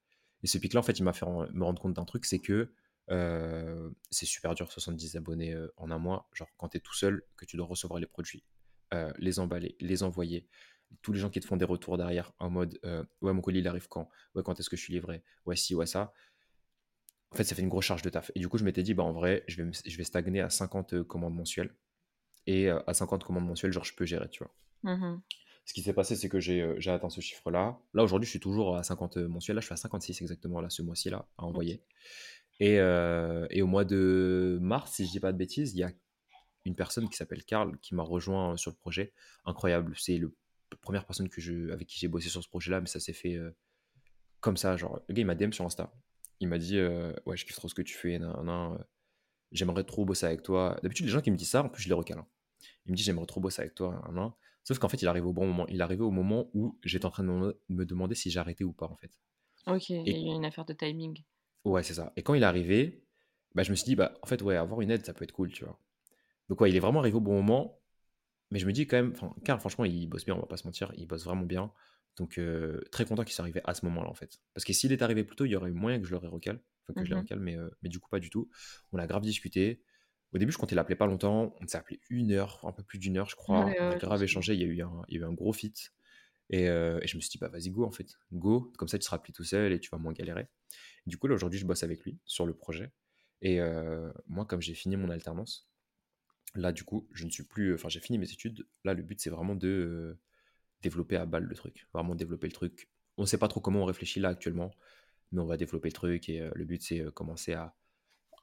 [0.43, 2.73] Et ce pic-là, en fait, il m'a fait me rendre compte d'un truc, c'est que
[3.11, 6.29] euh, c'est super dur, 70 abonnés euh, en un mois.
[6.33, 8.45] Genre, quand tu es tout seul, que tu dois recevoir les produits,
[8.93, 10.49] euh, les emballer, les envoyer,
[11.03, 13.61] tous les gens qui te font des retours derrière en mode euh, Ouais, mon colis,
[13.61, 14.09] il arrive quand?
[14.35, 15.23] Ouais, quand est-ce que je suis livré?
[15.47, 16.13] Ouais, si, ouais, ça
[17.31, 18.31] en fait, ça fait une grosse charge de taf.
[18.35, 20.51] Et du coup, je m'étais dit, bah, en vrai, je vais, je vais stagner à
[20.51, 21.75] 50 commandes mensuelles.
[22.47, 24.55] Et euh, à 50 commandes mensuelles, genre, je peux gérer, tu vois.
[24.83, 25.23] Mmh
[25.65, 27.79] Ce qui s'est passé, c'est que j'ai euh, atteint ce chiffre-là.
[27.95, 29.57] Là, aujourd'hui, je suis toujours à 50 mensuels.
[29.57, 31.51] Là, je suis à 56 exactement, là, ce mois-ci-là, à OK.
[31.51, 31.83] envoyer.
[32.61, 35.85] Et, euh, et au mois de mars, si je dis pas de bêtises, il y
[35.85, 35.93] a
[36.65, 39.13] une personne qui s'appelle Karl qui m'a rejoint sur le projet.
[39.45, 39.95] Incroyable.
[39.99, 40.29] C'est la
[40.81, 43.35] première personne que je, avec qui j'ai bossé sur ce projet-là, mais ça s'est fait
[43.35, 43.51] euh,
[44.41, 44.77] comme ça.
[44.77, 45.93] Genre, le gars, il m'a DM sur Insta.
[46.41, 48.19] Il m'a dit euh, Ouais, je kiffe trop ce que tu fais.
[48.19, 48.85] nan, nan, euh,
[49.53, 50.79] J'aimerais trop bosser avec toi.
[50.83, 52.19] D'habitude, les gens qui me disent ça, en plus, je les recale.
[52.19, 52.27] hein.
[52.87, 54.01] Il me dit J'aimerais trop bosser avec toi.
[54.07, 54.33] nan, nan.
[54.65, 55.67] Sauf qu'en fait, il arrive au bon moment.
[55.69, 58.87] Il arrivé au moment où j'étais en train de me demander si j'arrêtais ou pas,
[58.87, 59.11] en fait.
[59.67, 61.23] OK, il y a une affaire de timing.
[61.65, 62.13] ouais, c'est ça.
[62.17, 63.05] Et quand il est arrivé,
[63.55, 65.33] bah, je me suis dit Bah, en fait, ouais, avoir une aide, ça peut être
[65.33, 65.79] cool, tu vois.
[66.49, 67.81] Donc, ouais, il est vraiment arrivé au bon moment.
[68.51, 70.67] Mais je me dis quand même, Karl, franchement, il bosse bien, on va pas se
[70.67, 71.73] mentir, il bosse vraiment bien.
[72.17, 74.39] Donc, euh, très content qu'il soit arrivé à ce moment-là, en fait.
[74.55, 76.29] Parce que s'il est arrivé plus tôt, il y aurait eu moyen que je l'aurais
[76.29, 76.59] recalé.
[76.83, 78.51] Enfin, que je l'ai Mmh recalé, mais, euh, mais du coup, pas du tout.
[78.93, 79.83] On a grave discuté.
[80.35, 81.55] Au début, je comptais l'appeler pas longtemps.
[81.61, 83.67] On s'est appelé une heure, un peu plus d'une heure, je crois.
[83.67, 84.55] ouais, On a grave échangé.
[84.55, 85.73] Il y a eu un, il y a eu un gros fit.
[86.51, 88.09] Et, euh, et je me suis dit, bah vas-y, go, en fait.
[88.33, 88.73] Go.
[88.77, 90.49] Comme ça, tu seras plus tout seul et tu vas moins galérer.
[91.07, 92.93] Du coup, là, aujourd'hui, je bosse avec lui sur le projet.
[93.41, 95.71] Et euh, moi, comme j'ai fini mon alternance,
[96.55, 97.75] là, du coup, je ne suis plus.
[97.75, 98.67] Enfin, j'ai fini mes études.
[98.85, 100.21] Là, le but, c'est vraiment de euh,
[100.83, 101.89] développer à balle le truc.
[101.95, 102.89] Vraiment développer le truc.
[103.19, 104.71] On ne sait pas trop comment on réfléchit là actuellement,
[105.33, 106.29] mais on va développer le truc.
[106.29, 107.75] Et euh, le but, c'est euh, commencer à,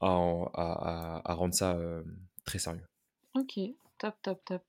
[0.02, 2.04] à, en- à- à- à rendre ça euh,
[2.46, 2.86] très sérieux.
[3.36, 3.60] Ok,
[3.98, 4.64] top, top, top.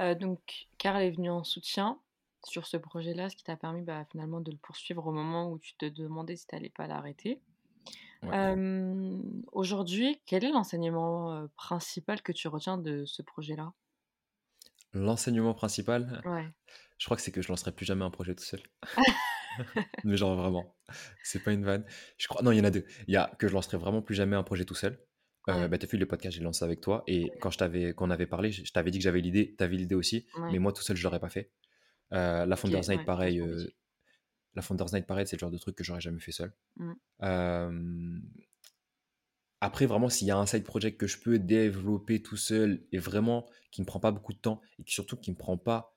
[0.00, 1.98] Euh, donc, Karl est venu en soutien
[2.44, 5.58] sur ce projet-là, ce qui t'a permis bah, finalement de le poursuivre au moment où
[5.58, 7.40] tu te demandais si tu n'allais pas l'arrêter.
[8.22, 8.56] Ouais.
[9.52, 13.72] Aujourd'hui, quel est l'enseignement principal que tu retiens de ce projet-là?
[14.94, 16.46] L'enseignement principal, Ouais,
[16.98, 18.60] je crois que c'est que je lancerai plus jamais un projet tout seul.
[20.04, 20.74] Mais genre vraiment,
[21.22, 21.84] c'est pas une vanne.
[22.16, 22.84] Je crois, non, il y en a deux.
[23.06, 24.98] Il y a que je lancerai vraiment plus jamais un projet tout seul.
[25.48, 27.02] Euh, ouais, bah, t'as vu le podcast, j'ai lancé avec toi.
[27.06, 29.54] Et quand je t'avais, quand on avait parlé, je je t'avais dit que j'avais l'idée,
[29.56, 30.26] t'avais l'idée aussi.
[30.38, 30.52] ouais.
[30.52, 31.50] Mais moi tout seul, je l'aurais pas fait.
[32.12, 33.40] Euh, la Ok, Founders Night, pareil.
[33.40, 33.66] euh.
[34.54, 36.52] La Founders Night, pareil, c'est le genre de truc que j'aurais jamais fait seul.
[36.76, 38.20] Mm, Euh,
[39.60, 42.98] après, vraiment, s'il y a un side project que je peux développer tout seul et
[42.98, 45.96] vraiment qui me prend pas beaucoup de temps et qui surtout qui me prend pas,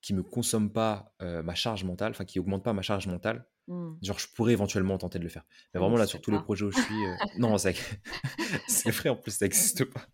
[0.00, 3.44] qui me consomme pas euh, ma charge mentale, enfin qui augmente pas ma charge mentale,
[3.66, 3.94] mm.
[4.02, 5.44] genre je pourrais éventuellement tenter de le faire.
[5.74, 7.74] Mais vraiment là, sur tous les projets où je suis, euh, non, c'est
[8.68, 10.06] c'est vrai en plus, ça n'existe pas.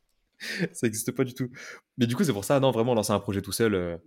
[0.72, 1.50] Ça n'existe pas du tout.
[1.98, 3.98] Mais du coup, c'est pour ça, non, vraiment, lancer un projet tout seul, euh,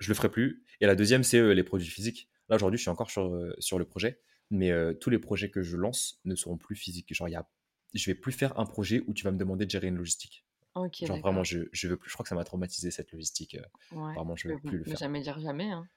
[0.00, 0.66] je le ferai plus.
[0.82, 2.28] Et la deuxième, c'est les produits physiques.
[2.52, 5.50] Là, aujourd'hui, je suis encore sur, euh, sur le projet, mais euh, tous les projets
[5.50, 7.14] que je lance ne seront plus physiques.
[7.14, 7.48] Genre, y a...
[7.94, 10.44] je vais plus faire un projet où tu vas me demander de gérer une logistique.
[10.74, 12.10] Ok, Genre, vraiment, je, je veux plus.
[12.10, 13.54] Je crois que ça m'a traumatisé cette logistique.
[13.54, 14.12] euh, Ouais.
[14.14, 14.98] vraiment, je veux plus le ne faire.
[14.98, 15.88] jamais dire jamais, hein.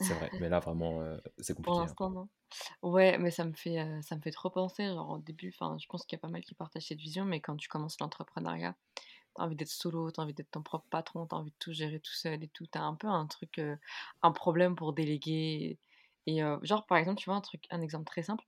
[0.00, 0.30] C'est vrai.
[0.40, 1.78] Mais là, vraiment, euh, c'est Pour compliqué.
[1.78, 1.82] hein.
[1.86, 2.28] l'instant, non.
[2.82, 4.84] Ouais, mais ça me fait, euh, ça me fait trop penser.
[4.86, 7.24] Genre, au début, enfin, je pense qu'il y a pas mal qui partagent cette vision,
[7.24, 8.74] mais quand tu commences l'entrepreneuriat,
[9.34, 12.00] t'as envie d'être solo, t'as envie d'être ton propre patron, t'as envie de tout gérer
[12.00, 12.66] tout seul et tout.
[12.66, 13.76] T'as un peu un truc, euh,
[14.22, 15.78] un problème pour déléguer.
[16.26, 18.44] Et euh, genre, par exemple, tu vois, un truc, un exemple très simple.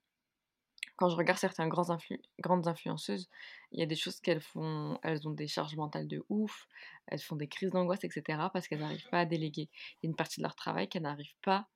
[0.96, 3.28] Quand je regarde certaines grands influ- grandes influenceuses,
[3.72, 6.68] il y a des choses qu'elles font, elles ont des charges mentales de ouf,
[7.06, 8.50] elles font des crises d'angoisse, etc.
[8.50, 9.70] parce qu'elles n'arrivent pas à déléguer.
[10.02, 11.68] Il y a une partie de leur travail qu'elles n'arrivent pas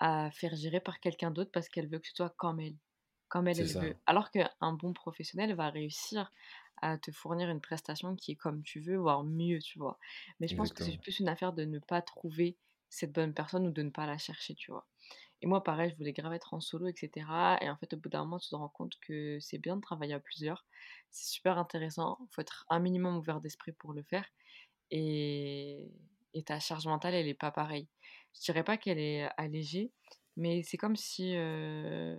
[0.00, 2.76] à faire gérer par quelqu'un d'autre parce qu'elle veut que ce soit comme elle,
[3.28, 3.96] comme elle, elle veut.
[4.06, 6.32] Alors qu'un bon professionnel va réussir
[6.82, 9.98] à te fournir une prestation qui est comme tu veux, voire mieux, tu vois.
[10.40, 12.58] Mais je pense que c'est plus une affaire de ne pas trouver
[12.90, 14.86] cette bonne personne ou de ne pas la chercher, tu vois.
[15.40, 17.58] Et moi, pareil, je voulais grave être en solo, etc.
[17.60, 19.80] Et en fait, au bout d'un moment, tu te rends compte que c'est bien de
[19.80, 20.66] travailler à plusieurs.
[21.10, 22.18] C'est super intéressant.
[22.22, 24.26] Il faut être un minimum ouvert d'esprit pour le faire.
[24.90, 25.90] Et,
[26.34, 27.88] et ta charge mentale, elle est pas pareille.
[28.34, 29.92] Je dirais pas qu'elle est allégée,
[30.36, 32.16] mais c'est comme si euh,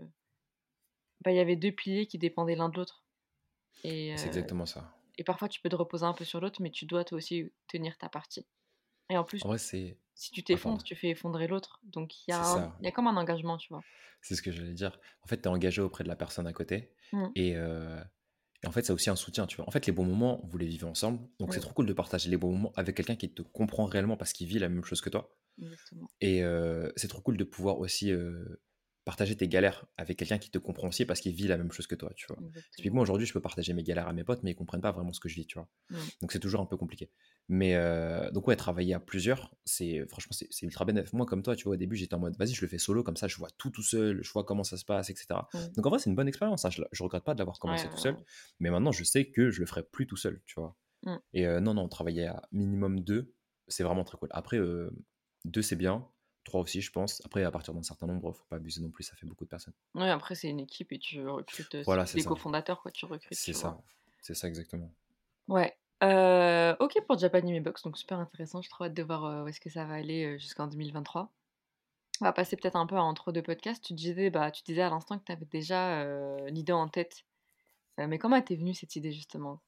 [1.21, 3.03] bah, il y avait deux piliers qui dépendaient l'un de l'autre.
[3.83, 4.93] Et, C'est exactement ça.
[5.17, 7.51] et parfois, tu peux te reposer un peu sur l'autre, mais tu dois toi aussi
[7.67, 8.45] tenir ta partie.
[9.09, 9.97] Et en plus, En vrai, c'est.
[10.19, 11.79] Si tu t'effondres, tu fais effondrer l'autre.
[11.83, 12.75] Donc, il y, a C'est un- ça.
[12.79, 13.83] il y a comme un engagement, tu vois.
[14.21, 14.99] C'est ce que j'allais dire.
[15.23, 16.93] En fait, tu es engagé auprès de la personne à côté.
[17.13, 18.01] Mm, Et, euh,
[18.63, 19.67] et en fait, c'est aussi un soutien, tu vois.
[19.67, 21.19] En fait, les bons moments, vous les vivez ensemble.
[21.39, 24.17] Donc, c'est trop cool de partager les bons moments avec quelqu'un qui te comprend réellement
[24.17, 25.35] parce qu'il vit la même chose que toi.
[25.61, 26.07] exactement.
[26.21, 28.61] Et euh, c'est trop cool de pouvoir aussi euh,
[29.05, 31.87] partager tes galères avec quelqu'un qui te comprend aussi parce qu'il vit la même chose
[31.87, 32.37] que toi, tu vois.
[32.37, 32.63] Exactement.
[32.75, 35.13] Typiquement, aujourd'hui, je peux partager mes galères à mes potes, mais ils comprennent pas vraiment
[35.13, 35.67] ce que je vis, tu vois.
[36.21, 37.09] Donc, c'est toujours un peu compliqué.
[37.47, 41.13] Mais euh, donc, ouais, travailler à plusieurs, c'est franchement, c'est ultra bénéfique.
[41.13, 43.03] Moi, comme toi, tu vois, au début, j'étais en mode, vas-y, je le fais solo,
[43.03, 45.27] comme ça, je vois tout tout seul, je vois comment ça se passe, etc.
[45.75, 46.65] Donc, en vrai, c'est une bonne expérience.
[46.65, 46.69] hein.
[46.69, 48.15] Je, je regrette pas de l'avoir commencé ouais, tout seul.
[48.59, 50.75] Mais maintenant, je sais que je le ferai plus tout seul, tu vois.
[51.03, 51.15] Mm.
[51.33, 53.33] Et euh, non, non, travailler à minimum deux,
[53.67, 54.29] c'est vraiment très cool.
[54.31, 54.91] Après, euh,
[55.45, 56.07] deux, c'est bien.
[56.49, 57.21] Trois aussi, je pense.
[57.25, 59.49] Après, à partir d'un certain nombre, faut pas abuser non plus, ça fait beaucoup de
[59.49, 59.73] personnes.
[59.93, 61.75] Ouais, après, c'est une équipe et tu recrutes.
[61.75, 63.79] euh, Voilà, des cofondateurs, quoi, tu recrutes, C'est ça.
[64.19, 64.91] C'est ça exactement.
[65.47, 65.77] Ouais.
[66.01, 68.61] Euh, ok pour Japan Anime Box, donc super intéressant.
[68.63, 71.31] Je trouve hâte de voir euh, où est-ce que ça va aller jusqu'en 2023.
[72.21, 73.83] On va passer peut-être un peu à entre deux podcasts.
[73.83, 77.25] Tu disais, bah, tu disais à l'instant que tu avais déjà euh, l'idée en tête.
[77.99, 79.61] Mais comment t'es venue cette idée justement?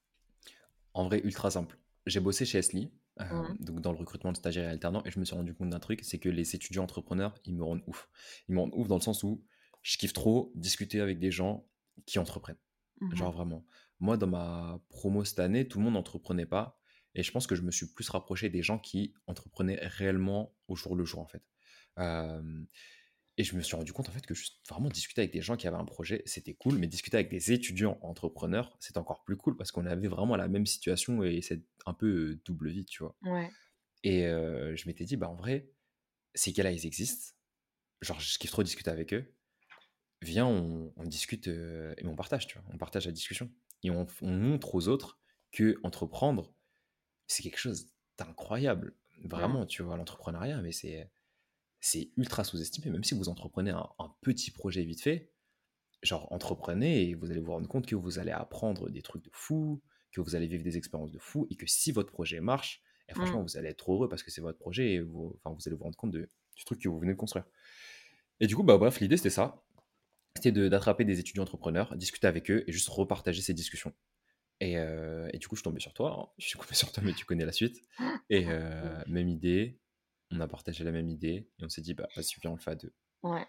[0.93, 1.77] En vrai, ultra simple.
[2.07, 3.57] J'ai bossé chez Esli, euh, Mhm.
[3.59, 5.79] donc dans le recrutement de stagiaires et alternants, et je me suis rendu compte d'un
[5.79, 8.09] truc, c'est que les étudiants entrepreneurs, ils me rendent ouf.
[8.47, 9.43] Ils me rendent ouf dans le sens où
[9.81, 11.67] je kiffe trop discuter avec des gens
[12.05, 12.59] qui entreprennent.
[13.01, 13.15] Mhm.
[13.15, 13.65] Genre vraiment.
[13.99, 16.79] Moi, dans ma promo cette année, tout le monde n'entreprenait pas.
[17.13, 20.75] Et je pense que je me suis plus rapproché des gens qui entreprenaient réellement au
[20.75, 21.43] jour le jour, en fait.
[21.99, 22.63] Euh,
[23.41, 25.57] et je me suis rendu compte, en fait, que juste vraiment discuter avec des gens
[25.57, 26.77] qui avaient un projet, c'était cool.
[26.77, 30.47] Mais discuter avec des étudiants entrepreneurs, c'est encore plus cool parce qu'on avait vraiment la
[30.47, 33.15] même situation et c'est un peu euh, double vie, tu vois.
[33.23, 33.49] Ouais.
[34.03, 35.71] Et euh, je m'étais dit, bah en vrai,
[36.35, 37.35] ces gars-là, ils existent.
[38.01, 39.33] Genre, je kiffe trop discuter avec eux
[40.21, 42.67] viens, on, on discute euh, et on partage, tu vois.
[42.71, 43.49] On partage la discussion.
[43.83, 45.19] Et on, on montre aux autres
[45.51, 46.53] que entreprendre,
[47.27, 48.95] c'est quelque chose d'incroyable.
[49.23, 51.09] Vraiment, tu vois, l'entrepreneuriat, mais c'est,
[51.81, 52.91] c'est ultra sous-estimé.
[52.91, 55.31] Même si vous entreprenez un, un petit projet vite fait,
[56.03, 59.31] genre, entreprenez et vous allez vous rendre compte que vous allez apprendre des trucs de
[59.33, 62.81] fou, que vous allez vivre des expériences de fou et que si votre projet marche,
[63.09, 63.47] et franchement, Mmh.
[63.47, 65.83] vous allez être heureux parce que c'est votre projet et vous, enfin, vous allez vous
[65.83, 67.45] rendre compte de, du truc que vous venez de construire.
[68.39, 69.63] Et du coup, bah bref, l'idée c'était ça.
[70.37, 73.93] C'était de- d'attraper des étudiants entrepreneurs, discuter avec eux et juste repartager ces discussions.
[74.61, 76.17] Et, euh, et du coup, je suis tombé sur toi.
[76.19, 76.33] hein.
[76.39, 77.83] Je suis tombé sur toi, mais tu connais la suite.
[78.31, 79.80] Et euh, même idée,
[80.31, 82.61] on a partagé la même idée et on s'est dit, bah vas-y, viens, on le
[82.61, 82.93] fait à deux.
[83.23, 83.47] Ouais.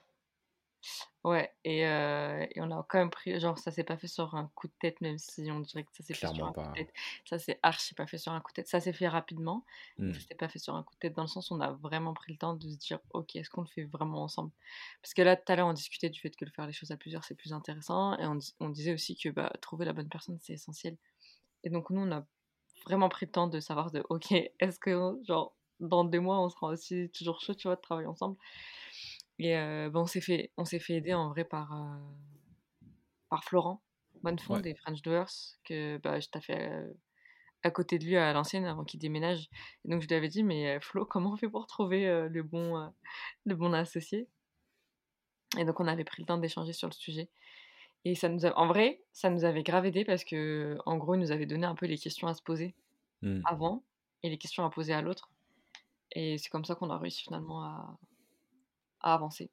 [1.25, 4.35] Ouais et heu et on a quand même pris genre ça s'est pas fait sur
[4.35, 6.65] un coup de tête, même si on dirait que ça s'est fait sur un coup
[6.67, 6.85] de pas.
[6.85, 6.93] tête.
[7.25, 8.67] Ça s'est archi pas fait sur un coup de tête.
[8.69, 9.65] Ça s'est fait rapidement,
[10.09, 11.61] mais ça s'est pas fait sur un coup de tête dans le sens où on
[11.61, 14.51] a vraiment pris le temps de se dire: «OK, est-ce qu'on le fait vraiment ensemble?»
[15.01, 16.91] parce que là, tout à l'heure, on discutait du fait que de faire les choses
[16.91, 20.09] à plusieurs, c'est plus intéressant et on on disait aussi que, bah, trouver la bonne
[20.09, 20.97] personne, c'est essentiel
[21.65, 22.27] et donc nous, on a
[22.87, 26.49] vraiment pris le temps de savoir de: «OK, est-ce que genre dans 2 mois, on
[26.51, 28.37] sera aussi toujours chaud, tu vois, de travailler ensemble?»
[29.39, 32.01] et heu, bah, on s'est fait on s'est fait aider en vrai par, heu
[33.29, 33.83] par Florent
[34.23, 34.63] Bonnefond Ouais.
[34.63, 35.31] des French Doers
[35.65, 36.97] que, bah, je taffais, heu,
[37.65, 39.49] à côté de lui à l'ancienne avant qu'il déménage
[39.85, 42.93] et donc je lui avais dit: «Mais, Flo, comment on fait pour trouver, le bon,
[43.47, 44.29] le bon associé?»
[45.59, 47.29] et donc on avait pris le temps d'échanger sur le sujet
[48.05, 51.21] et ça nous a en vrai, ça nous avait grave aidés parce qu'en gros, il
[51.21, 52.75] nous avait donné un peu les questions à se poser
[53.23, 53.43] hmm.
[53.45, 53.85] avant
[54.25, 55.32] et les questions à poser à l'autre
[56.13, 57.99] et c'est comme ça qu'on a réussi finalement à
[59.01, 59.51] à avancer.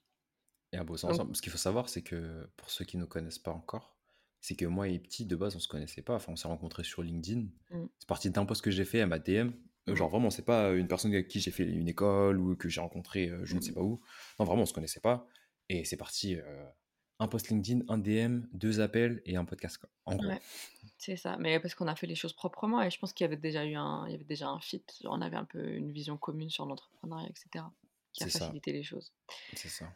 [0.71, 1.35] Et à bosser ensemble.
[1.35, 3.97] Ce qu'il faut savoir, c'est que pour ceux qui ne nous connaissent pas encore,
[4.39, 6.15] c'est que moi et Petit, de base, on se connaissait pas.
[6.15, 7.47] Enfin, on s'est rencontrés sur LinkedIn.
[7.71, 9.51] mmh, C'est parti d'un post que j'ai fait à ma DM.
[9.89, 12.69] Euh, Genre, vraiment, c'est pas une personne avec qui j'ai fait une école ou que
[12.69, 13.99] j'ai rencontré euh, je ne sais mmh pas où.
[14.39, 15.27] Non, vraiment, on se connaissait pas.
[15.69, 16.65] Et c'est parti euh,
[17.19, 19.89] un post LinkedIn, un DM, deux appels et un podcast, quoi.
[20.05, 20.35] En gros.
[20.35, 20.41] ouais.
[20.97, 23.27] C'est ça, mais parce qu'on a fait les choses proprement et je pense qu'il y
[23.27, 24.83] avait déjà eu un il y avait déjà un fit.
[25.05, 27.73] On avait un peu une vision commune sur l'entrepreneuriat et cetera,
[28.13, 28.55] qui a C'est ça.
[28.55, 29.13] facilité les choses.
[29.53, 29.93] C'est ça.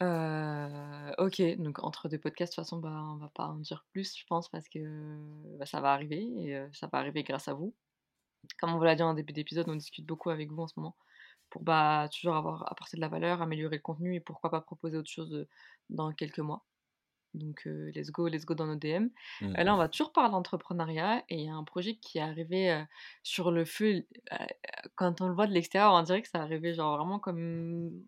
[0.00, 3.84] Heu, OK, donc entre 2 podcasts, de toute façon, bah, on va pas en dire
[3.92, 4.78] plus, je pense, parce que,
[5.58, 7.74] bah, ça va arriver et heu, ça va arriver grâce à vous.
[8.60, 10.74] Comme on vous l'a dit en début d'épisode, on discute beaucoup avec vous en ce
[10.78, 10.96] moment
[11.56, 14.96] pour, bah, toujours avoir apporter de la valeur, améliorer le contenu et pourquoi pas proposer
[14.98, 15.46] autre chose,
[15.90, 16.66] dans quelques mois.
[17.34, 19.10] Donc let's go, let's go dans nos DM.
[19.58, 19.78] Heu, là, on Mm.
[19.78, 22.84] va toujours parler d'entrepreneuriat et il y a un projet qui est arrivé,
[23.24, 24.06] sur le feu,
[24.96, 28.04] quand on le voit de l'extérieur, on dirait que ça arrivait genre vraiment comme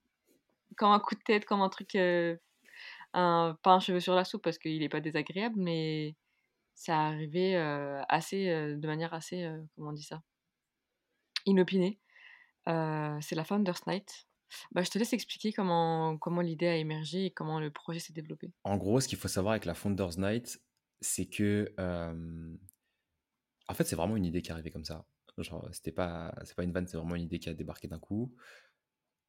[0.76, 1.96] comme un coup de tête, comme un truc,
[3.14, 6.16] un pas un cheveu sur la soupe parce qu'il est pas désagréable, mais
[6.74, 10.22] ça arrivait, heu, assez, de manière assez, comment on dit ça?
[11.46, 11.98] Inopinée.
[12.66, 14.26] Heu, c'est la Founders Night.
[14.72, 18.14] Bah, je te laisse expliquer comment comment l'idée a émergé et comment le projet s'est
[18.14, 18.50] développé.
[18.64, 20.60] En gros, ce qu'il faut savoir avec la Founders Night,
[21.00, 22.56] c'est que euh,
[23.68, 25.06] En fait, c'est vraiment une idée qui est arrivée comme ça.
[25.36, 27.98] Genre, c'était pas, c'est pas une vanne, c'est vraiment une idée qui a débarqué d'un
[28.00, 28.34] coup.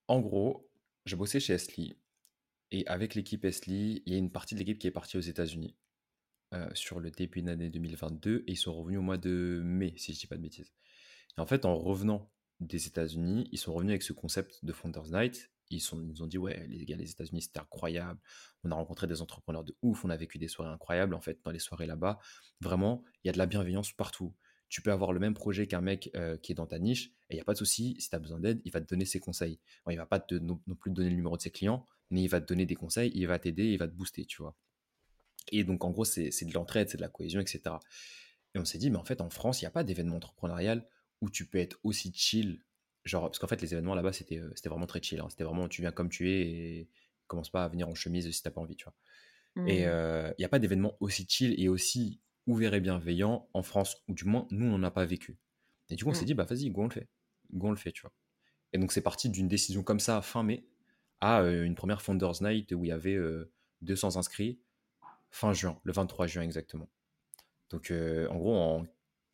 [0.08, 0.68] En gros,
[1.06, 1.98] je bossais chez Esli.
[2.72, 5.22] Et avec l'équipe Esli, il y a une partie de l'équipe qui est partie aux
[5.22, 5.76] États-Unis
[6.54, 9.94] euh, sur le début de l'année 2022 et ils sont revenus au mois de mai,
[9.98, 10.74] si je dis pas de bêtises.
[11.38, 15.12] Et en fait, en revenant des États-Unis, ils sont revenus avec ce concept de Founders
[15.12, 15.52] Night.
[15.70, 18.20] Ils, sont, ils ont dit, ouais, les gars, les États-Unis, c'était incroyable.
[18.64, 21.14] On a rencontré des entrepreneurs de ouf, on a vécu des soirées incroyables.
[21.14, 22.20] En fait, dans les soirées là-bas,
[22.60, 24.34] vraiment, il y a de la bienveillance partout.
[24.68, 27.34] Tu peux avoir le même projet qu'un mec euh, qui est dans ta niche, et
[27.34, 29.06] il n'y a pas de souci, si tu as besoin d'aide, il va te donner
[29.06, 29.60] ses conseils.
[29.86, 32.24] Bon, il va pas non, non plus te donner le numéro de ses clients, mais
[32.24, 34.56] il va te donner des conseils, il va t'aider, il va te booster, tu vois.
[35.52, 37.62] Et donc, en gros, c'est c'est de l'entraide, c'est de la cohésion, etc.
[38.54, 40.88] Et on s'est dit, mais en fait, en France, il n'y a pas d'événement entrepreneurial
[41.22, 42.64] où tu peux être aussi chill.
[43.06, 45.20] Genre, parce qu'en fait, les événements là-bas, c'était euh, c'était vraiment très chill.
[45.20, 45.28] hein.
[45.30, 46.90] C'était vraiment, tu viens comme tu es et
[47.28, 48.96] commence pas à venir en chemise si t'as pas envie, tu vois.
[49.66, 49.86] Et Mmh.
[49.86, 54.04] euh, il n'y a pas d'événement aussi chill et aussi ouvert et bienveillant en France,
[54.08, 55.38] ou du moins, nous, on n'en a pas vécu.
[55.90, 56.26] Et du coup, on s'est Mmh.
[56.26, 57.08] dit, bah vas-y, go, on le fait.
[57.54, 58.14] Go, on le fait, tu vois.
[58.74, 60.66] Et donc, c'est parti d'une décision comme ça, fin mai,
[61.22, 63.52] à euh, une première Founders Night où il y avait euh,
[63.82, 64.62] 200 inscrits,
[65.32, 66.90] fin juin, le 23 juin exactement.
[67.70, 68.88] Donc, euh, en gros, en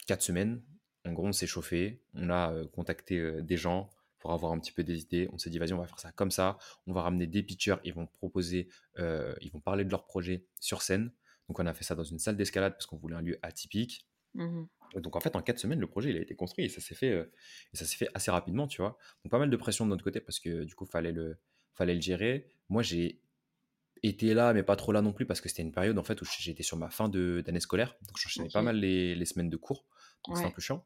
[0.08, 0.64] quatre semaines,
[1.06, 3.90] en gros, on s'est chauffé, on a euh, contacté euh, des gens
[4.20, 5.30] pour avoir un petit peu des idées.
[5.34, 6.58] On s'est dit, vas-y, on va faire ça comme ça.
[6.88, 10.46] On va ramener des pitchers, ils vont proposer, euh, ils vont parler de leur projet
[10.60, 11.12] sur scène.
[11.48, 14.08] Donc, on a fait ça dans une salle d'escalade parce qu'on voulait un lieu atypique.
[14.34, 14.64] Mmh
[14.98, 16.96] donc, en fait, en quatre semaines, le projet, il a été construit et ça s'est
[16.96, 17.30] fait, euh,
[17.74, 18.98] et ça s'est fait assez rapidement, tu vois.
[19.24, 21.38] Donc, pas mal de pression de notre côté parce que du coup, fallait le,
[21.74, 22.48] fallait le gérer.
[22.70, 23.20] Moi, j'ai
[24.04, 26.22] été là, mais pas trop là non plus, parce que c'était une période en fait
[26.22, 28.66] où j'étais sur ma fin de- d'année scolaire, donc j'enchaînais pas OK.
[28.66, 29.86] mal les, les semaines de cours,
[30.28, 30.56] donc c'était un Ouais.
[30.56, 30.86] peu chiant.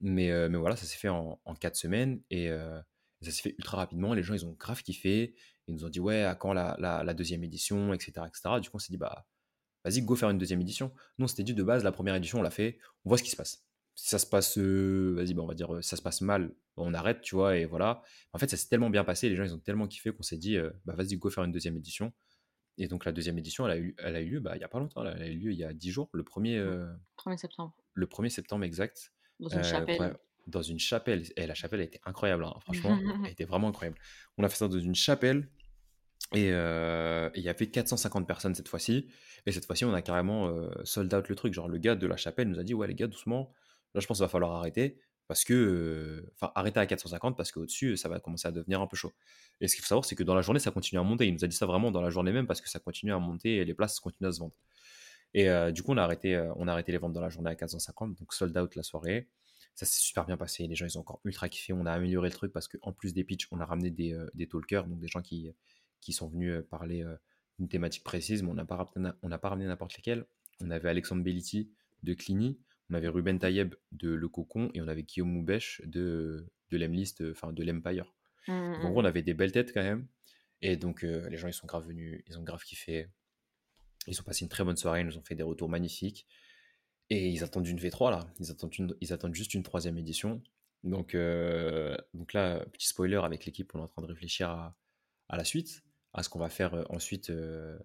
[0.00, 2.80] Mais, euh, mais voilà, ça s'est fait en, en quatre semaines et euh,
[3.22, 4.14] ça s'est fait ultra rapidement.
[4.14, 5.34] Les gens, ils ont grave kiffé.
[5.66, 8.60] Ils nous ont dit, ouais, à quand la, la- la deuxième édition, etc., etc.
[8.60, 9.26] Du coup, on s'est dit, bah,
[9.84, 10.92] vas-y, go faire une deuxième édition.
[11.18, 13.22] Nous, on s'était dit de base, la première édition, on l'a fait, on voit ce
[13.22, 13.64] qui se passe.
[13.94, 16.84] Si ça se passe, euh, vas-y, bah, on va dire, ça se passe mal, bah,
[16.86, 18.02] on arrête, tu vois, et voilà.
[18.32, 20.38] En fait, ça s'est tellement bien passé, les gens, ils ont tellement kiffé qu'on s'est
[20.38, 22.12] dit, bah, vas-y, go faire une deuxième édition.
[22.78, 24.64] et donc la deuxième édition, elle a eu, elle a eu lieu bah, il n'y
[24.64, 26.66] a pas longtemps, elle a eu lieu il y a 10 jours, le 1er, Mmh.
[26.68, 27.74] euh, 1er septembre.
[27.94, 30.16] le 1er septembre exact, Dans une euh, chapelle.
[30.46, 31.22] dans une chapelle.
[31.36, 33.98] Et la chapelle a été incroyable, hein, franchement, elle était vraiment incroyable.
[34.38, 35.48] On a fait ça dans une chapelle,
[36.34, 39.08] et euh, il y avait 450 personnes cette fois-ci.
[39.46, 41.54] Et cette fois-ci, on a carrément euh, sold out le truc.
[41.54, 43.52] Genre, le gars de la chapelle nous a dit Ouais, les gars, doucement.
[43.94, 44.98] Là, je pense qu'il va falloir arrêter.
[45.26, 45.54] Parce que.
[45.54, 49.12] euh, Enfin, arrêter à 450 parce qu'au-dessus, ça va commencer à devenir un peu chaud.
[49.60, 51.26] Et ce qu'il faut savoir, c'est que dans la journée, ça continue à monter.
[51.26, 53.18] Il nous a dit ça vraiment dans la journée même parce que ça continue à
[53.18, 54.54] monter et les places continuent à se vendre.
[55.34, 57.28] Et euh, du coup, on a, arrêté, euh, on a arrêté les ventes dans la
[57.28, 58.14] journée à 450.
[58.18, 59.28] Donc, sold out la soirée.
[59.74, 60.66] Ça s'est super bien passé.
[60.66, 61.72] Les gens, ils ont encore ultra kiffé.
[61.72, 64.28] On a amélioré le truc parce qu'en plus des pitchs, on a ramené des, euh,
[64.34, 65.52] des talkers, donc des gens qui
[66.00, 67.04] qui sont venus parler
[67.58, 70.26] d'une thématique précise, mais on n'a pas, ramené- pas n'importe lesquels.
[70.60, 71.72] On avait Alexandre Belliti
[72.04, 76.46] de Clini, on avait Ruben Tayeb de Le Cocon et on avait Guillaume Moubèche de,
[76.70, 78.14] de l'Emlist, enfin de l'Empire.
[78.46, 80.06] Mmh, mmh, Donc en gros, on avait des belles têtes quand même.
[80.62, 83.08] Et donc les gens, ils sont grave venus, ils ont grave kiffé.
[84.08, 86.26] Ils ont passé une très bonne soirée, ils nous ont fait des retours magnifiques.
[87.10, 90.42] Et ils attendent une V3 là, ils attendent, ils attendent juste une troisième édition.
[90.84, 95.36] Donc, euh, donc là, petit spoiler, avec l'équipe, on est en train de réfléchir à,
[95.36, 97.78] la suite, à ce qu'on va faire euh, ensuite, euh,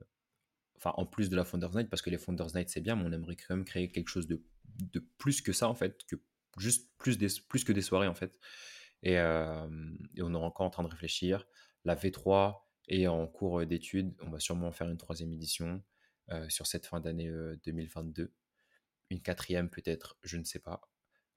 [0.78, 3.04] enfin en plus de la Founders Night, parce que les Founders Night c'est bien, mais
[3.06, 4.44] on aimerait quand même créer quelque chose de,
[4.92, 6.18] de plus que ça en fait, que
[6.58, 8.38] juste plus, des, plus que des soirées en fait.
[9.04, 11.46] Et, et on est encore en train de réfléchir.
[11.84, 15.84] La V3 est en cours d'études, on va sûrement faire une troisième édition
[16.50, 18.32] sur cette fin d'année euh, 2022.
[19.10, 20.82] Une quatrième peut-être, je ne sais pas.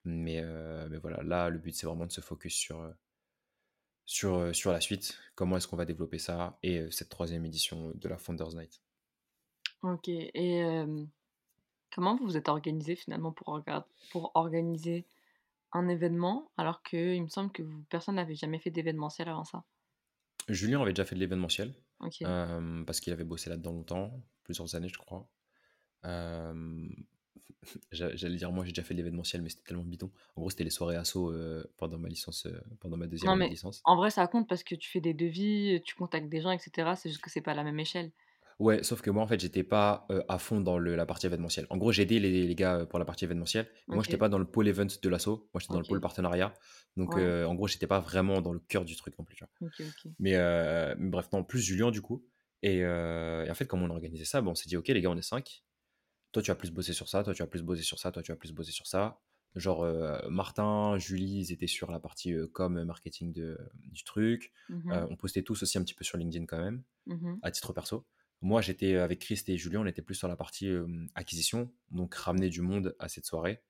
[0.03, 2.91] Mais, euh, mais voilà, là, le but, c'est vraiment de se focus sur, euh,
[4.05, 5.17] sur, euh, sur la suite.
[5.35, 8.81] Comment est-ce qu'on va développer ça et euh, cette troisième édition de la Founders Night?
[9.83, 10.07] Ok.
[10.07, 11.03] Et euh,
[11.91, 13.61] comment vous vous êtes organisé finalement pour,
[14.11, 15.05] pour organiser
[15.73, 19.43] un événement alors que il me semble que vous- personne n'avait jamais fait d'événementiel avant
[19.43, 19.63] ça?
[20.47, 21.75] Julien avait déjà fait de l'événementiel
[22.23, 25.27] euh, parce qu'il avait bossé là-dedans longtemps, plusieurs années, je crois.
[26.05, 26.87] Euh,
[27.91, 30.11] j'a- J'allais dire, moi, j'ai déjà fait de l'événementiel, mais c'était tellement bidon.
[30.35, 33.35] En gros, c'était les soirées asso euh, pendant ma licence, euh, pendant ma deuxième Non
[33.37, 33.81] mais licence.
[33.85, 36.95] en vrai ça compte parce que tu fais des devis, tu contactes des gens, etc.
[36.95, 38.11] C'est juste que c'est pas la même échelle.
[38.59, 41.27] Ouais, sauf que moi, en fait, j'étais pas euh, à fond dans le- la partie
[41.27, 41.67] événementielle.
[41.69, 43.67] En gros, j'ai aidé les, les gars euh, pour la partie événementielle.
[43.87, 45.27] mais Moi, j'étais pas dans le pôle event de l'asso.
[45.27, 46.53] Moi, j'étais dans le pôle partenariat.
[46.95, 47.43] Donc, Ouais.
[47.43, 49.35] en gros, j'étais pas vraiment dans le cœur du truc non plus.
[49.35, 49.69] tu vois.
[50.19, 50.31] Mais,
[50.97, 52.25] mais bref, non, plus Julien, du coup.
[52.63, 54.87] Et, euh, et en fait, comme on a organisé ça, bon, on s'est dit, ok,
[54.87, 55.63] les gars, on est 5.
[56.31, 57.23] Toi, tu vas plus bosser sur ça.
[57.23, 58.11] Toi, tu vas plus bosser sur ça.
[58.11, 59.19] Toi, tu vas plus bosser sur ça.
[59.57, 64.51] Genre, euh, Martin, Julie, ils étaient sur la partie euh, com, marketing de, du truc.
[64.69, 67.39] Euh, on postait tous aussi un petit peu sur LinkedIn quand même mhm.
[67.41, 68.05] à titre perso.
[68.41, 70.69] Moi, j'étais avec Christ et Julien, on était plus sur la partie
[71.15, 73.63] acquisition, donc ramener du monde à cette soirée.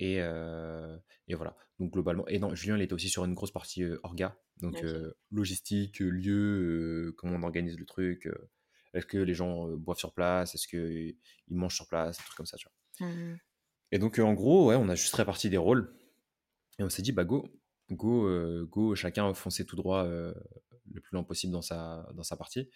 [0.00, 1.56] Et, et voilà.
[1.78, 4.82] Donc globalement, et non, Julien, il était aussi sur une grosse partie orga, donc
[5.30, 8.28] logistique, lieu, comment on organise le truc.
[8.94, 11.16] est-ce que les gens boivent sur place Est-ce qu'ils
[11.48, 13.08] mangent sur place Des trucs comme ça, tu vois.
[13.08, 13.38] Mhm.
[13.92, 15.94] Et donc, en gros, ouais, on a juste réparti des rôles.
[16.78, 17.48] Et on s'est dit, bah go,
[17.90, 20.34] go, euh, go, chacun foncer tout droit euh,
[20.92, 22.70] le plus loin possible dans sa, dans sa partie.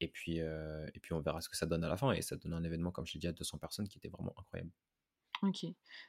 [0.00, 2.12] Et puis, euh, et puis, on verra ce que ça donne à la fin.
[2.12, 4.34] Et ça donne un événement, comme je l'ai dit, à 200 personnes qui était vraiment
[4.38, 4.70] incroyable.
[5.42, 5.66] Ok.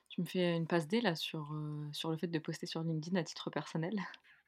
[0.10, 2.82] Tu me fais une passe D là sur, euh, sur le fait de poster sur
[2.84, 3.94] LinkedIn à titre personnel.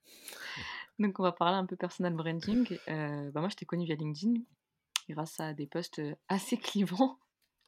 [0.99, 2.77] Donc on va parler un peu personal branding.
[2.87, 4.41] Euh, bah moi je t'ai connu via LinkedIn
[5.09, 7.19] grâce à des posts assez clivants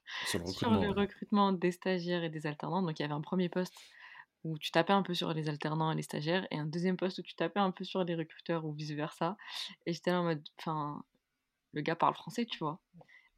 [0.25, 0.81] Sur le sur recrutement.
[0.81, 2.81] le recrutement des stagiaires et des alternants.
[2.81, 3.73] Donc il y avait un premier post
[4.43, 7.19] où tu tapais un peu sur les alternants et les stagiaires et un deuxième post
[7.19, 9.37] où tu tapais un peu sur les recruteurs ou vice versa.
[9.85, 11.03] Et j'étais là en mode, enfin,
[11.73, 12.81] le gars parle français, tu vois.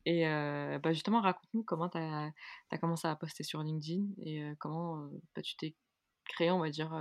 [0.05, 2.33] Et bah justement, raconte-nous comment tu as,
[2.79, 5.75] commencé à poster sur LinkedIn et comment bah, tu t'es
[6.25, 6.91] créé, on va dire,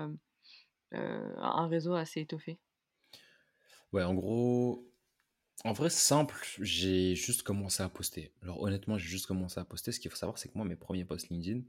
[0.93, 2.59] un réseau assez étoffé.
[3.93, 4.91] Ouais, en gros,
[5.65, 8.33] en vrai, simple, j'ai juste commencé à poster.
[8.43, 9.93] Alors, honnêtement, j'ai juste commencé à poster.
[9.93, 11.62] Ce qu'il faut savoir, c'est que moi, mes premiers posts LinkedIn,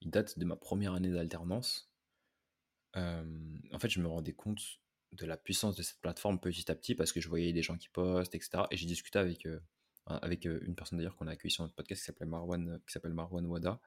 [0.00, 1.90] ils datent de ma première année d'alternance.
[2.94, 4.62] En fait, je me rendais compte
[5.12, 7.76] de la puissance de cette plateforme petit à petit parce que je voyais des gens
[7.76, 8.64] qui postent, etc.
[8.70, 9.46] Et j'ai discuté avec,
[10.06, 12.92] avec euh, une personne d'ailleurs qu'on a accueillie sur notre podcast qui s'appelle Marwan, qui
[12.92, 13.80] s'appelle Marwan Wada.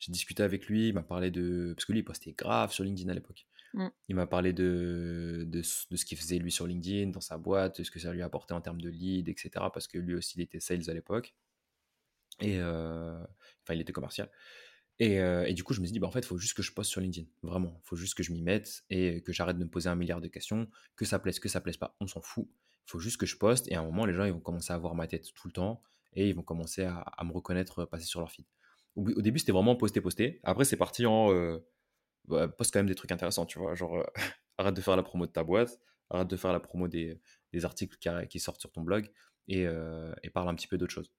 [0.00, 1.72] J'ai discuté avec lui, il m'a parlé de.
[1.76, 3.46] Parce que lui, il postait grave sur LinkedIn à l'époque.
[3.74, 3.86] Mm.
[4.08, 7.38] Il m'a parlé de, de, ce- de ce qu'il faisait lui sur LinkedIn, dans sa
[7.38, 9.50] boîte, ce que ça lui apportait en termes de lead, etc.
[9.72, 11.34] Parce que lui aussi, il était sales à l'époque.
[12.40, 12.58] Et.
[12.58, 13.18] euh,
[13.62, 14.30] Enfin, il était commercial.
[14.98, 16.54] Et, euh, et du coup, je me suis dit, bah, en fait, il faut juste
[16.54, 17.26] que je poste sur LinkedIn.
[17.42, 17.80] Vraiment.
[17.82, 20.20] Il faut juste que je m'y mette et que j'arrête de me poser un milliard
[20.20, 20.68] de questions.
[20.96, 22.46] Que ça plaise, que ça plaise pas, on s'en fout.
[22.86, 23.68] Il faut juste que je poste.
[23.70, 25.52] Et à un moment, les gens, ils vont commencer à voir ma tête tout le
[25.52, 25.82] temps.
[26.14, 28.46] Et ils vont commencer à, à me reconnaître euh, passer sur leur feed.
[28.96, 30.40] Au, au début, c'était vraiment poster, poster.
[30.44, 31.32] Après, c'est parti en.
[31.32, 31.58] Euh,
[32.26, 33.74] bah, poste quand même des trucs intéressants, tu vois.
[33.74, 34.04] Genre, euh,
[34.58, 35.78] arrête de faire la promo de ta boîte.
[36.10, 37.20] Arrête de faire la promo des,
[37.52, 39.10] des articles qui, qui sortent sur ton blog.
[39.48, 41.10] et, euh, et parle un petit peu d'autre chose.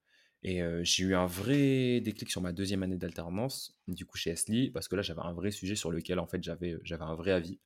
[0.42, 4.70] Et j'ai eu un vrai déclic sur ma deuxième année d'alternance, du coup chez Esli,
[4.70, 7.58] parce que là j'avais un vrai sujet sur lequel en fait j'avais un vrai avis,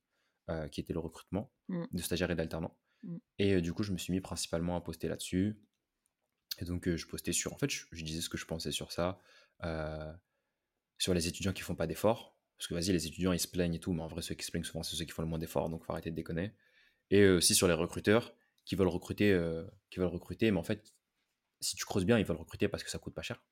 [0.70, 1.84] qui était le recrutement Mmh.
[1.92, 2.76] de stagiaires et d'alternants.
[3.02, 3.16] Mmh.
[3.38, 5.60] Et euh, du coup je me suis mis principalement à poster là-dessus.
[6.58, 8.92] Et donc euh, je postais sur, en fait je, disais ce que je pensais sur
[8.92, 9.18] ça,
[9.64, 10.12] euh,
[10.98, 13.74] sur les étudiants qui font pas d'efforts, parce que vas-y les étudiants ils se plaignent
[13.74, 15.28] et tout, mais en vrai ceux qui se plaignent souvent c'est ceux qui font le
[15.28, 16.54] moins d'efforts, donc faut arrêter de déconner.
[17.10, 18.34] Et aussi sur les recruteurs
[18.64, 19.36] qui veulent recruter,
[19.90, 20.94] qui veulent recruter, mais en fait
[21.60, 23.42] si tu creuses bien, ils veulent recruter parce que ça coûte pas cher.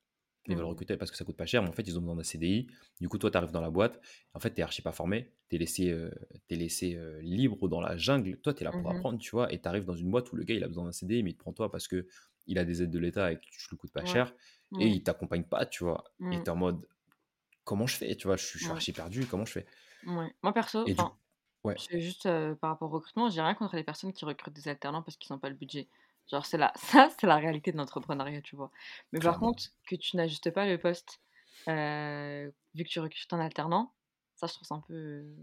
[0.49, 0.67] Ils veulent Mmh.
[0.67, 2.67] recruter parce que ça coûte pas cher, mais en fait, ils ont besoin d'un CDI.
[2.99, 4.01] Du coup, toi, tu arrives dans la boîte.
[4.33, 5.33] En fait, tu archi pas formé.
[5.49, 6.11] Tu es laissé, euh,
[6.47, 8.37] t'es laissé euh, libre dans la jungle.
[8.41, 9.51] Toi, tu es là pour Mmh apprendre, tu vois.
[9.53, 11.31] Et tu arrives dans une boîte où le gars, il a besoin d'un CDI, mais
[11.31, 12.07] il te prend toi parce que
[12.47, 14.05] il a des aides de l'État et que tu le coûtes pas Ouais.
[14.05, 14.35] cher.
[14.77, 14.89] Et Mmh.
[14.89, 16.03] il t'accompagne pas, tu vois.
[16.31, 16.43] Et Mmh.
[16.43, 16.87] tu es en mode,
[17.65, 18.73] comment je fais Tu vois, je suis, je suis Ouais.
[18.73, 19.27] archi perdu.
[19.27, 19.67] Comment je fais?
[20.03, 20.33] Ouais.
[20.43, 21.03] Moi perso, Et du
[21.63, 24.67] ouais, juste, heu, par rapport au recrutement, j'ai rien contre les personnes qui recrutent des
[24.69, 25.89] alternants parce qu'ils ont pas le budget.
[26.31, 28.71] Genre c'est la ça, c'est la réalité de l'entrepreneuriat, tu vois?
[29.11, 31.21] Mais par contre, que tu n'ajustes pas le poste,
[32.73, 33.95] vu que tu recrutes un alternant,
[34.35, 35.37] ça je trouve ça un peu, heu,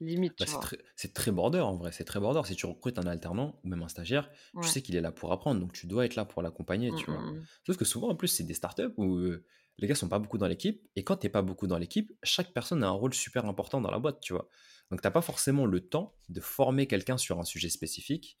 [0.00, 0.60] limite, Bah, c'est vois?
[0.60, 2.40] très, c'est très border en vrai, c'est très border.
[2.46, 4.30] Si tu recrutes un alternant ou même un stagiaire,
[4.60, 6.94] tu sais qu'il est là pour apprendre, donc tu dois être là pour l'accompagner, Mmh
[6.94, 7.26] tu vois.
[7.26, 7.46] mh, mmh.
[7.66, 9.44] Sauf que souvent, en plus, c'est des startups où euh,
[9.78, 12.52] les gars sont pas beaucoup dans l'équipe, et quand t'es pas beaucoup dans l'équipe, chaque
[12.54, 14.48] personne a un rôle super important dans la boîte, tu vois.
[14.90, 18.38] Donc t'as pas forcément le temps de former quelqu'un sur un sujet spécifique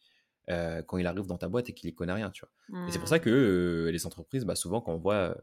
[0.48, 2.50] euh, quand il arrive dans ta boîte et qu'il y connaît rien, tu vois.
[2.86, 3.20] Et c'est pour ça Mmh.
[3.20, 5.34] que euh, les entreprises, bah, souvent, quand on voit euh,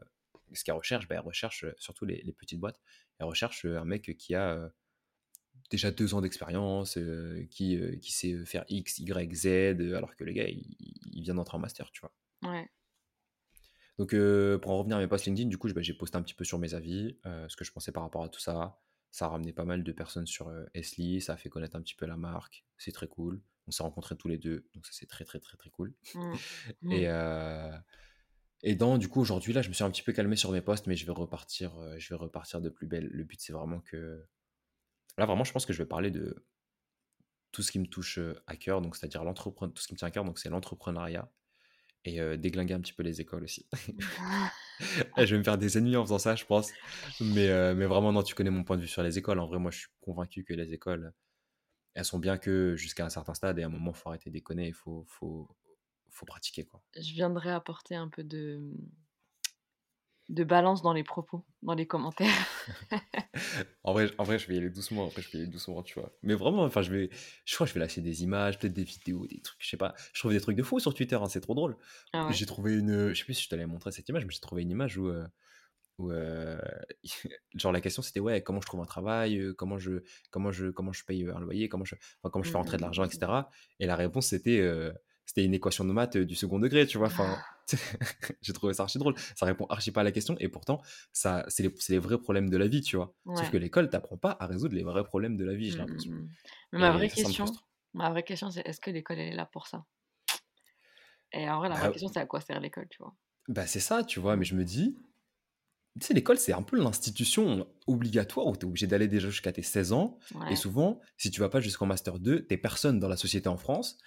[0.54, 2.80] ce qu'elles recherchent, bah, elles recherchent, surtout les, les petites boîtes,
[3.18, 4.70] elles recherchent un mec qui a
[5.70, 9.46] déjà deux ans d'expérience, euh, qui, euh, qui sait faire X, Y, Z,
[9.94, 12.12] alors que le gars, il, il vient d'entrer en master, tu vois.
[12.42, 12.68] Ouais.
[13.98, 16.22] Donc, euh, pour en revenir à mes posts LinkedIn, du coup, bah, j'ai posté un
[16.22, 17.18] petit peu sur mes avis,
[17.48, 18.80] ce que je pensais par rapport à tout ça.
[19.10, 21.94] Ça a ramené pas mal de personnes sur Esli, ça a fait connaître un petit
[21.94, 23.40] peu la marque, c'est très cool.
[23.68, 25.94] On s'est rencontrés tous les deux, donc ça c'est très très très très cool.
[26.14, 26.34] Mmh.
[26.90, 27.10] Et, Mmh.
[27.10, 27.78] euh,
[28.62, 30.60] et dans, du coup, aujourd'hui, là, je me suis un petit peu calmé sur mes
[30.60, 33.08] posts, mais je vais repartir, euh, je vais repartir de plus belle.
[33.12, 34.24] Le but, c'est vraiment que...
[35.16, 36.44] Là, vraiment, je pense que je vais parler de
[37.52, 39.98] tout ce qui me touche euh, à cœur, donc c'est-à-dire l'entrepreneur, tout ce qui me
[39.98, 41.30] tient à cœur, donc c'est l'entrepreneuriat
[42.04, 43.66] et euh, déglinguer un petit peu les écoles aussi.
[45.16, 46.70] Je vais me faire des ennemis en faisant ça, je pense.
[47.20, 49.40] Mais, euh, mais vraiment, non, tu connais mon point de vue sur les écoles.
[49.40, 51.12] En vrai, moi, je suis convaincu que les écoles,
[51.98, 54.30] elles sont bien que jusqu'à un certain stade, et à un moment, il faut arrêter
[54.30, 55.48] de déconner, il faut, faut,
[56.08, 56.80] faut pratiquer, quoi.
[56.96, 58.72] Je viendrai apporter un peu de,
[60.28, 62.46] de balance dans les propos, dans les commentaires.
[63.84, 65.06] En vrai, en vrai, je vais y aller doucement.
[65.06, 66.12] Après, je vais y aller doucement, tu vois.
[66.22, 67.10] Mais vraiment, enfin, je vais,
[67.44, 69.76] je crois que je vais lâcher des images, peut-être des vidéos, des trucs, je sais
[69.76, 69.94] pas.
[70.12, 71.76] Je trouve des trucs de fou sur Twitter, hein, c'est trop drôle.
[72.12, 72.32] Ah ouais?
[72.34, 74.62] J'ai trouvé une, je sais plus si je t'allais montrer cette image, mais j'ai trouvé
[74.62, 75.26] une image où, euh,
[75.98, 76.58] où euh,
[77.54, 80.66] genre la question c'était ouais, comment je trouve un travail, euh, comment je, comment je,
[80.70, 83.04] comment je paye un loyer, comment je, enfin, comment je Mmh fais rentrer de l'argent,
[83.04, 83.50] etc.
[83.80, 84.92] Et la réponse c'était, euh,
[85.26, 87.08] c'était une équation de maths du second degré, tu vois.
[87.08, 87.42] Enfin,
[88.42, 89.14] j'ai trouvé ça archi drôle.
[89.36, 90.80] Ça répond archi pas à la question et pourtant,
[91.12, 93.14] ça, c'est les, les vrais problèmes de la vie, tu vois.
[93.34, 95.80] Sauf que l'école t'apprend pas à résoudre les vrais problèmes de la vie, j'ai Mmh
[95.80, 96.12] mh, l'impression.
[96.22, 96.28] mmh.
[96.72, 97.60] Ma vraie ça, question
[97.94, 99.84] ma vraie question, c'est est-ce que l'école, elle est là pour ça?
[101.32, 103.14] Et en vrai, la vraie Bah, question, c'est à quoi sert l'école, tu vois?
[103.48, 104.36] bah c'est ça, tu vois.
[104.36, 104.96] Mais je me dis,
[105.98, 109.52] tu sais, l'école, c'est un peu l'institution obligatoire où tu es obligé d'aller déjà jusqu'à
[109.52, 110.18] tes 16 ans.
[110.50, 113.56] Et souvent, si tu vas pas jusqu'en Master 2, t'es personne dans la société en
[113.56, 113.98] France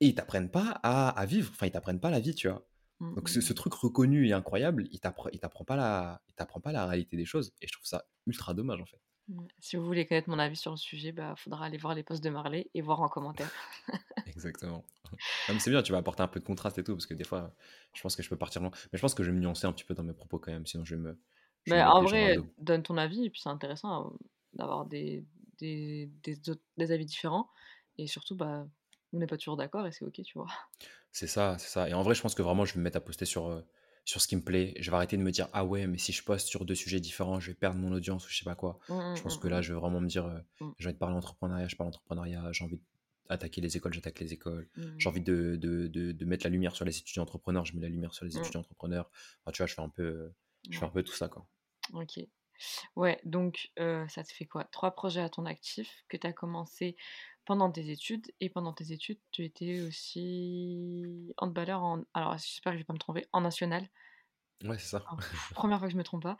[0.00, 1.50] et ils t'apprennent pas à, à vivre.
[1.52, 2.66] Enfin, ils t'apprennent pas la vie, tu vois.
[3.00, 3.56] Mmh Donc, mh, ce, ce mmh.
[3.56, 5.00] truc reconnu et incroyable, il
[5.32, 7.52] il t'apprend pas, la, il pas la réalité des choses.
[7.60, 9.00] Et je trouve ça ultra dommage, en fait.
[9.28, 9.46] Ouais.
[9.60, 12.22] Si vous voulez connaître mon avis sur le sujet, bah, faudra aller voir les posts
[12.22, 13.50] de Marley et voir en commentaire.
[14.26, 14.84] Exactement.
[15.48, 17.24] Mais c'est bien, tu vas apporter un peu de contraste et tout, parce que des
[17.24, 17.54] fois,
[17.94, 18.70] je pense que je peux partir loin.
[18.92, 20.52] Mais je pense que je vais me nuancer un petit peu dans mes propos quand
[20.52, 21.20] même, sinon je vais me,
[21.64, 24.18] je Mais en vrai, donne ton avis et puis c'est intéressant, heu,
[24.54, 25.24] d'avoir des
[25.58, 26.10] des
[26.76, 27.48] des avis différents
[27.98, 28.66] et surtout, bah,
[29.12, 30.48] on n'est pas toujours d'accord et c'est OK, tu vois?
[31.12, 31.88] C'est ça, c'est ça.
[31.88, 33.62] Et en vrai, je pense que vraiment, je vais me mettre à poster sur, euh,
[34.04, 34.74] sur ce qui me plaît.
[34.80, 37.00] Je vais arrêter de me dire, ah ouais, mais si je poste sur deux sujets
[37.00, 38.78] différents, je vais perdre mon audience ou je sais pas quoi.
[38.88, 40.38] Mmh Je pense mmh que là, je vais vraiment me dire, euh.
[40.60, 40.72] Mmh.
[40.78, 42.80] j'ai envie de parler entrepreneuriat, je parle entrepreneuriat, j'ai envie
[43.32, 44.68] d'attaquer les écoles, j'attaque les écoles.
[44.76, 47.74] Mmh J'ai envie de, de, de, de mettre la lumière sur les étudiants entrepreneurs, je
[47.74, 48.38] mets la lumière sur les Mmh.
[48.38, 49.10] étudiants entrepreneurs.
[49.42, 50.34] Enfin, tu vois, je fais un peu, euh,
[50.70, 51.46] je fais un peu tout ça, quoi.
[51.92, 52.20] OK.
[52.96, 54.64] Ouais, donc heu, ça te fait quoi?
[54.66, 56.96] 3 projets à ton actif que tu as commencé
[57.46, 62.78] pendant tes études et pendant tes études, tu étais aussi handballeur en alors j'espère que
[62.78, 63.88] je vais pas me tromper, en national?
[64.64, 65.10] Ouais, c'est ça.
[65.54, 66.36] Première fois que je me trompe pas.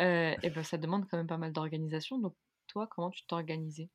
[0.00, 2.36] Heu et bah, ça demande quand même pas mal d'organisation, donc
[2.66, 3.90] toi, comment tu t'organisais?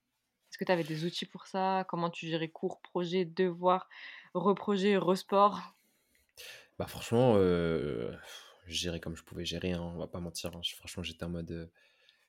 [0.51, 1.85] Est-ce que tu avais des outils pour ça?
[1.87, 3.87] Comment tu gérais cours, projets, devoirs,
[4.33, 5.61] reprojets, resport?
[6.77, 8.11] Bah franchement, euh,
[8.65, 10.51] je gérais comme je pouvais gérer, hein, on va pas mentir.
[10.55, 10.61] hein.
[10.75, 11.67] Franchement, j'étais en mode, euh,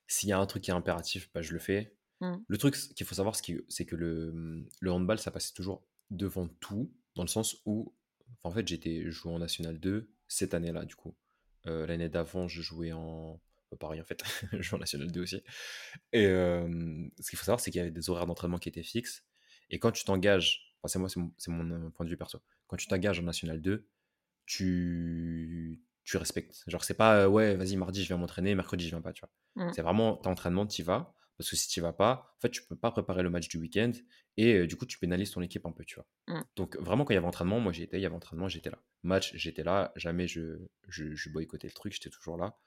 [0.06, 1.96] s'il y a un truc qui est impératif, bah, je le fais.
[2.20, 2.36] Mmh.
[2.46, 5.82] Le truc qu'il faut savoir, c'est que c'est que le, le handball, ça passait toujours
[6.10, 7.92] devant tout, dans le sens où
[8.44, 11.14] en fait, j'étais jouais en national 2 cette année-là, du coup.
[11.64, 13.40] L'année d'avant, je jouais en
[13.76, 15.42] pareil, en fait, je jouais en national 2 aussi
[16.12, 19.24] et ce qu'il faut savoir, c'est qu'il y avait des horaires d'entraînement qui étaient fixes
[19.70, 22.16] et quand tu t'engages enfin, c'est moi, c'est mon c'est mon, heu, point de vue
[22.16, 22.40] perso.
[22.66, 23.88] Quand tu t'engages en national 2,
[24.46, 26.64] tu tu respectes.
[26.66, 29.30] Genre, c'est pas, «Ouais, vas-y, mardi, je viens m'entraîner, mercredi, je viens pas», tu vois?
[29.54, 29.72] Mmh.
[29.72, 32.50] C'est vraiment, tu entraînement, tu y vas parce que si tu vas pas, en fait,
[32.50, 33.92] tu peux pas préparer le match du week-end
[34.36, 36.06] et heu, du coup, tu pénalises ton équipe un peu, tu vois?
[36.28, 36.46] Mmh.
[36.56, 38.70] Donc vraiment, quand il y avait entraînement, moi, j'y étais, il y avait entraînement, j'étais
[38.70, 38.78] là.
[39.02, 40.58] Match, j'étais là, jamais je
[40.88, 42.58] je je boycottais le truc, j'étais toujours là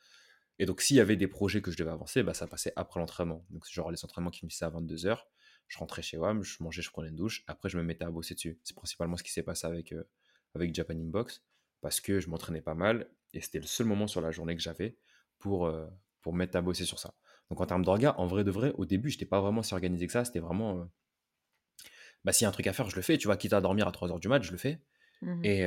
[0.60, 2.99] et donc s'il y avait des projets que je devais avancer, bah, ça passait après
[2.99, 3.45] l'entraînement.
[3.49, 5.28] Donc genre les entraînements qui finissaient à 22:00,
[5.68, 8.12] je rentrais chez WAM, je mangeais, je prenais une douche, après je me mettais à
[8.12, 8.60] bosser dessus.
[8.64, 10.10] C'est principalement ce qui s'est passé avec, heu,
[10.56, 11.43] avec Japan Inbox
[11.82, 14.62] parce que je m'entraînais pas mal et c'était le seul moment sur la journée que
[14.62, 14.97] j'avais
[15.39, 15.89] pour, heu,
[16.22, 17.16] pour me mettre à bosser sur ça.
[17.49, 20.08] Donc en termes d'orga, en vrai de vrai, au début, j'étais pas vraiment si organisé
[20.08, 20.88] que ça, c'était vraiment, heu
[22.24, 23.38] bah, s'il y a un truc à faire, je le fais, tu vois?
[23.38, 24.82] Quitte à dormir à 3:00 du mat, je le fais
[25.22, 25.51] Mmh mh.
[25.51, 25.64] et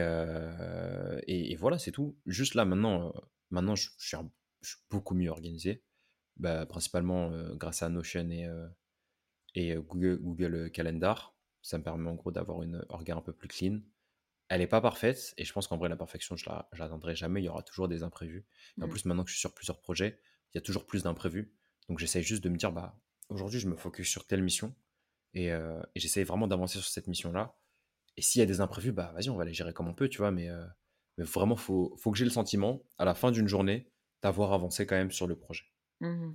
[1.27, 2.19] et et voilà, c'est tout.
[2.27, 3.13] Juste là, maintenant,
[3.51, 4.31] maintenant je je suis un
[4.63, 5.85] je suis beaucoup mieux organisé.
[6.37, 8.71] Bah, principalement, heu, grâce à Notion et heu
[9.55, 11.37] et heu, Google Calendar.
[11.63, 13.81] Ça me permet en gros d'avoir une orga un peu plus clean.
[14.49, 17.17] Elle est pas parfaite et je pense qu'en vrai la perfection je la je l'atteindrai
[17.17, 18.47] jamais, il y aura toujours des imprévus
[18.81, 18.89] et en Mmh.
[18.89, 20.21] plus maintenant que je suis sur plusieurs projets,
[20.55, 21.55] il y a toujours plus d'imprévus.
[21.89, 23.01] Donc j'essaye juste de me dire: «Bah,
[23.31, 24.75] aujourd'hui je me focus sur telle mission
[25.35, 27.59] et et j'essaye vraiment d'avancer sur cette mission-là
[28.17, 30.09] et s'il y a des imprévus, bah, vas-y on va les gérer comme on peut»,
[30.09, 30.31] tu vois?
[30.33, 30.49] Mais
[31.19, 33.93] mais vraiment faut faut que j'ai le sentiment, à la fin d'une journée,
[34.23, 35.65] d'avoir avancé quand même sur le projet.
[36.01, 36.33] Mmh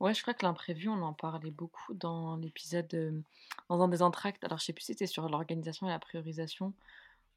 [0.00, 3.22] Ouais, je crois que l'imprévu, on en parlait beaucoup dans l'épisode,
[3.68, 4.42] dans un des entractes.
[4.42, 6.74] Alors je sais plus si c'était sur l'organisation et la priorisation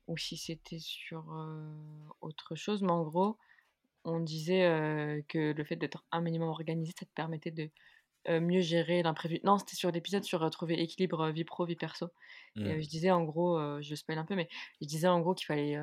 [0.08, 1.26] ou si c'était sur,
[2.22, 3.38] autre chose, mais en gros,
[4.04, 7.70] on disait, que le fait d'être un minimum organisé, ça te permettait de,
[8.40, 9.40] mieux gérer l'imprévu.
[9.44, 12.08] Non, c'était sur l'épisode sur, trouver équilibre, vie pro, vie perso
[12.56, 12.82] et Mmh.
[12.82, 14.50] je disais en gros, je spoil un peu, mais
[14.82, 15.80] je disais en gros qu'il fallait,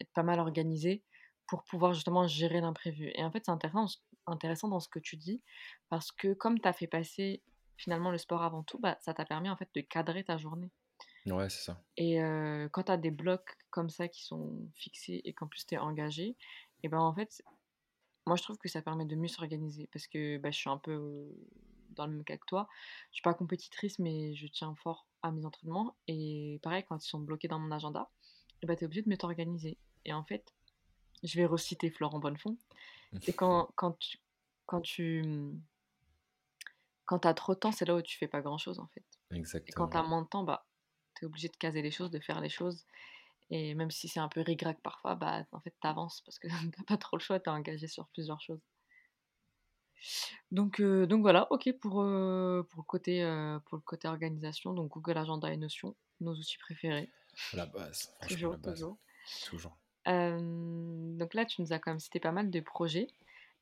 [0.00, 1.02] être pas mal organisé
[1.50, 3.86] pour pouvoir justement gérer l'imprévu et en fait, c'est intéressant
[4.26, 5.42] intéressant dans ce que tu dis
[5.88, 7.42] parce que comme tu as fait passer
[7.76, 10.70] finalement le sport avant tout, bah, ça t'a permis en fait de cadrer ta journée
[11.26, 11.82] Ouais, c'est ça.
[11.96, 12.18] et
[12.72, 15.78] quand tu as des blocs comme ça qui sont fixés et qu'en plus tu es
[15.78, 16.36] engagé
[16.82, 17.42] et ben, en fait,
[18.26, 20.78] moi je trouve que ça permet de mieux s'organiser parce que, bah, je suis un
[20.78, 21.28] peu,
[21.90, 22.68] dans le même cas que toi.
[23.10, 27.08] Je suis pas compétitrice mais je tiens fort à mes entraînements et pareil quand ils
[27.08, 28.08] sont bloqués dans mon agenda
[28.62, 30.54] et bah, tu es obligé de mieux t'organiser et en fait,
[31.22, 32.56] je vais reciter Florent Bonnefond,
[33.20, 34.18] c'est quand quand tu
[34.66, 35.22] quand tu,
[37.04, 39.04] Quand as trop de temps, c'est là où tu fais pas grand-chose, en fait.
[39.68, 39.98] Et quand tu Exactement.
[39.98, 40.66] as moins de temps, bah,
[41.14, 42.86] tu es obligé de caser les choses, de faire les choses
[43.50, 46.48] et même si c'est un peu ric-rac parfois, bah, en fait, tu avances parce que
[46.76, 48.60] tu pas trop le choix, tu es engagé sur plusieurs choses.
[50.50, 54.72] Donc heu, donc voilà, OK pour, heu, pour le côté, heu, pour le côté organisation,
[54.74, 57.10] donc Google Agenda et Notion, nos outils préférés,
[57.52, 58.98] La base, franchement la toujours, base, toujours.
[59.40, 59.78] toujours.
[61.18, 63.08] Donc là, tu nous as quand même cité pas mal de projets.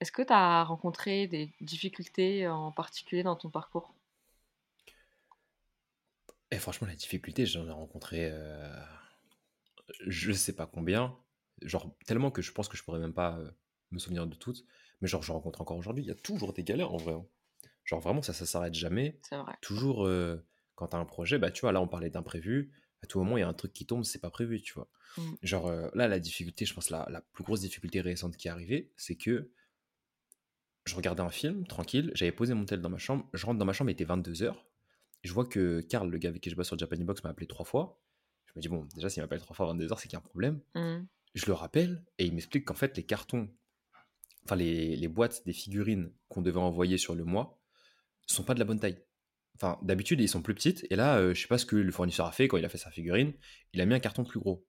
[0.00, 3.92] Est-ce que tu as rencontré des difficultés en particulier dans ton parcours?
[6.50, 8.70] Et franchement la difficulté, j'en ai rencontré, heu,
[10.06, 11.16] je sais pas combien,
[11.62, 13.52] genre tellement que je pense que je pourrais même pas, heu,
[13.90, 14.64] me souvenir de toutes,
[15.00, 17.26] mais genre je rencontre encore aujourd'hui, il y a toujours des galères en vrai, hein.
[17.84, 19.20] Genre vraiment ça, ça s'arrête jamais.
[19.22, 19.54] C'est vrai.
[19.60, 20.46] Toujours, heu,
[20.76, 22.72] quand tu as un projet, bah, tu vois, là, on parlait d'imprévu.
[23.02, 24.88] À tout moment, il y a un truc qui tombe, c'est pas prévu, tu vois?
[25.16, 25.34] Mmh.
[25.42, 28.50] Genre, heu, là, la difficulté, je pense la la plus grosse difficulté récente qui est
[28.50, 29.50] arrivée, c'est que
[30.86, 33.64] je regardais un film tranquille, j'avais posé mon tel dans ma chambre, je rentre dans
[33.64, 34.66] ma chambre, il était 22:00.
[35.22, 37.46] Je vois que Karl, le gars avec qui je bosse sur Japan Box, m'a appelé
[37.46, 38.00] 3 fois.
[38.46, 40.20] Je me dis: «Bon, déjà, s'il m'appelle 3 fois à 22:00, c'est qu'il y a
[40.20, 40.60] un problème».
[40.74, 41.06] Mmh.
[41.34, 43.50] Je le rappelle et il m'explique qu'en fait, les cartons,
[44.44, 47.60] enfin les les boîtes des figurines qu'on devait envoyer sur le mois
[48.26, 49.02] sont pas de la bonne taille.
[49.60, 50.86] Enfin, d'habitude, ils sont plus petites.
[50.90, 52.68] Et là, euh, je sais pas ce que le fournisseur a fait quand il a
[52.68, 53.32] fait sa figurine.
[53.72, 54.64] Il a mis un carton plus gros.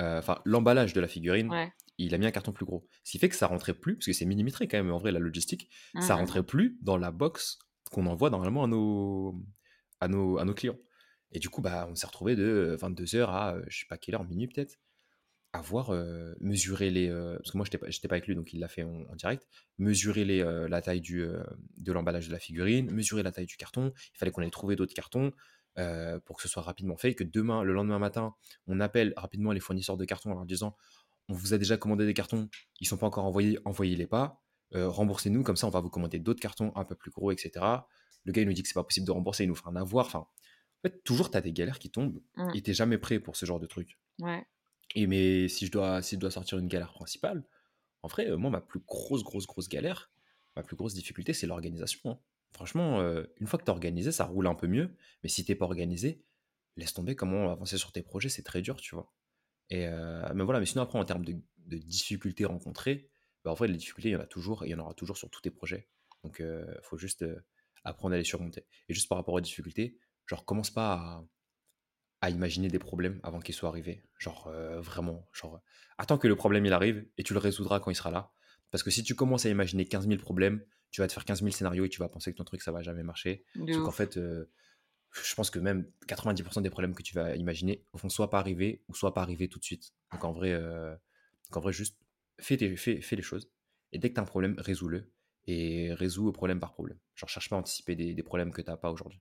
[0.00, 1.72] Euh, Enfin, l'emballage de la figurine, Ouais.
[1.98, 2.86] il a mis un carton plus gros.
[3.04, 5.12] Ce qui fait que ça rentrait plus, parce que c'est millimétré quand même, en vrai,
[5.12, 7.58] la logistique, Mmh, ça mmh rentrait plus dans la box
[7.92, 9.40] qu'on envoie normalement à nos,
[10.00, 10.78] à nos, à nos clients.
[11.30, 14.14] Et du coup, bah, on s'est retrouvé de 22h à, euh, je sais pas quelle
[14.16, 14.78] heure, minuit peut-être,
[15.54, 17.08] avoir euh, mesuré les.
[17.08, 19.04] euh, parce que moi, j'étais pas, j'étais pas avec lui, donc il l'a fait en,
[19.10, 19.46] en direct.
[19.78, 21.26] Mesurer les, euh, la taille du,
[21.76, 23.92] de l'emballage de la figurine, mesurer la taille du carton.
[24.14, 25.32] Il fallait qu'on ait trouvé d'autres cartons
[26.24, 27.14] pour que ce soit rapidement fait.
[27.14, 28.34] Que demain, le lendemain matin,
[28.66, 30.76] on appelle rapidement les fournisseurs de cartons en leur disant
[31.28, 32.48] On vous a déjà commandé des cartons,
[32.80, 34.40] ils sont pas encore envoyés, envoyez-les pas.
[34.74, 37.52] Euh, remboursez-nous, comme ça, on va vous commander d'autres cartons un peu plus gros, etc.
[38.24, 39.76] Le gars, il nous dit que c'est pas possible de rembourser, il nous fait un
[39.76, 40.06] avoir.
[40.06, 40.28] Enfin, en
[40.88, 42.50] fait, toujours, tu as des galères qui tombent Mmh.
[42.54, 43.98] et t'es jamais prêt pour ce genre de truc.
[44.20, 44.44] Ouais.
[44.94, 47.44] Et mais si je dois, si je dois sortir une galère principale,
[48.02, 50.10] en vrai, euh, moi, ma plus grosse, grosse, grosse galère,
[50.56, 52.10] ma plus grosse difficulté, c'est l'organisation.
[52.10, 52.20] hein.
[52.52, 54.94] Franchement, euh, une fois que tu es organisé, ça roule un peu mieux.
[55.22, 56.22] Mais si t'es pas organisé,
[56.76, 59.12] laisse tomber comment avancer sur tes projets, c'est très dur, tu vois.
[59.70, 61.36] Et, euh, mais voilà, mais sinon, après, en termes de,
[61.78, 63.08] difficultés rencontrées,
[63.44, 64.94] bah, en vrai, les difficultés, il y en a toujours et il y en aura
[64.94, 65.88] toujours sur tous tes projets.
[66.22, 67.24] Donc, il faut juste
[67.84, 68.66] apprendre à les surmonter.
[68.88, 71.24] Et juste par rapport aux difficultés, genre, commence pas à,
[72.24, 74.02] à imaginer des problèmes avant qu'ils soient arrivés.
[74.18, 75.60] Genre, euh, vraiment, genre,
[75.98, 78.32] attends que le problème il arrive et tu le résoudras quand il sera là.
[78.70, 81.42] Parce que si tu commences à imaginer 15 000 problèmes, tu vas te faire 15
[81.42, 83.44] 000 scénarios et tu vas penser que ton truc ça va jamais marcher.
[83.70, 84.46] Parce qu'en fait, euh,
[85.12, 88.82] je pense que même 90% des problèmes que tu vas imaginer vont soit pas arriver
[88.88, 89.92] ou soit pas arriver tout de suite.
[90.12, 90.92] Donc en vrai, euh,
[91.46, 91.98] donc en vrai juste
[92.40, 93.50] fais, tes- fais, fais les choses.
[93.92, 95.12] Et dès que tu as un problème, résous-le.
[95.46, 96.98] Et résous le problème par problème.
[97.14, 99.20] Genre, cherche pas à anticiper des, des problèmes que tu pas aujourd'hui.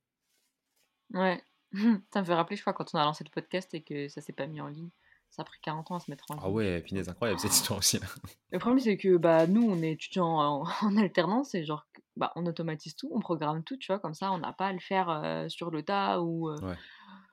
[1.14, 1.42] Ouais.
[2.14, 4.22] Ça me fait rappeler, je crois, quand on a lancé le podcast et que ça
[4.22, 4.90] s'est pas mis en ligne.
[5.32, 6.54] Ça a pris 40 ans à se mettre en Ah ligne.
[6.56, 8.00] ouais, punaise, incroyable cette histoire aussi.
[8.52, 12.32] Le problème, c'est que bah, nous, on est étudiants en, en alternance et genre, bah,
[12.36, 14.80] on automatise tout, on programme tout, tu vois, comme ça, on n'a pas à le
[14.80, 16.76] faire euh, sur le tas ou, euh, Ouais.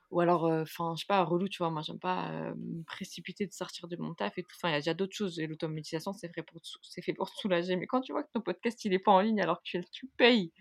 [0.09, 3.45] ou alors, enfin, je sais pas, relou, tu vois, moi, j'aime pas euh, me précipiter
[3.45, 4.55] de sortir de mon taf et tout.
[4.55, 7.03] Enfin, il y a déjà d'autres choses et l'automatisation, c'est fait, pour te sou- c'est
[7.03, 7.75] fait pour te soulager.
[7.75, 9.85] Mais quand tu vois que ton podcast, il est pas en ligne alors que tu,
[9.91, 10.51] tu payes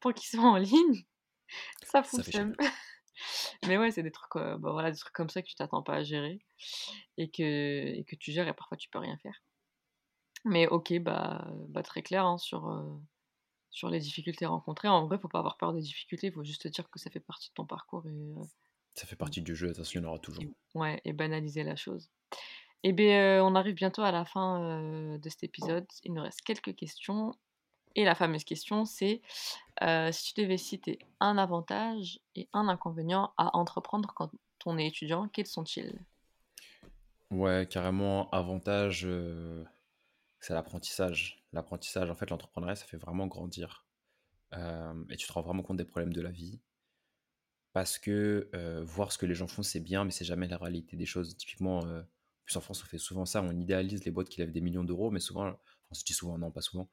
[0.00, 1.06] pour qu'il soit en ligne,
[1.82, 2.54] ça fonctionne.
[3.66, 5.82] Mais ouais, c'est des trucs, euh, bah, voilà, des trucs comme ça que tu t'attends
[5.82, 6.40] pas à gérer
[7.18, 9.42] et que, et que tu gères et parfois tu peux rien faire.
[10.44, 12.96] Mais ok, bah, bah très clair hein, sur, euh,
[13.70, 14.88] sur les difficultés rencontrées.
[14.88, 17.10] En vrai, faut pas avoir peur des difficultés, il faut juste te dire que ça
[17.10, 18.44] fait partie de ton parcours et, euh,
[18.94, 20.44] Ça fait partie du jeu, façon, il y en aura toujours.
[20.44, 22.10] et- ouais, et banaliser la chose.
[22.84, 25.86] Et bien, on arrive bientôt à la fin euh, de cet épisode.
[26.04, 27.34] Il nous reste quelques questions.
[27.96, 29.22] Et la fameuse question, c'est
[29.82, 34.30] euh, si tu devais citer un avantage et un inconvénient à entreprendre quand
[34.66, 35.98] on est étudiant, quels sont-ils?
[37.30, 39.64] Ouais, carrément, avantage, euh,
[40.40, 41.44] c'est l'apprentissage.
[41.52, 43.86] L'apprentissage, en fait, l'entrepreneuriat, ça fait vraiment grandir.
[44.54, 46.60] Euh, et tu te rends vraiment compte des problèmes de la vie.
[47.72, 48.48] Parce que
[48.84, 51.36] voir ce que les gens font, c'est bien, mais c'est jamais la réalité des choses.
[51.36, 52.04] Typiquement, en
[52.44, 54.84] plus en France, on fait souvent ça, on idéalise les boîtes qui lèvent des millions
[54.84, 55.58] d'euros, mais souvent, enfin,
[55.92, 56.88] je dis souvent, non, pas souvent.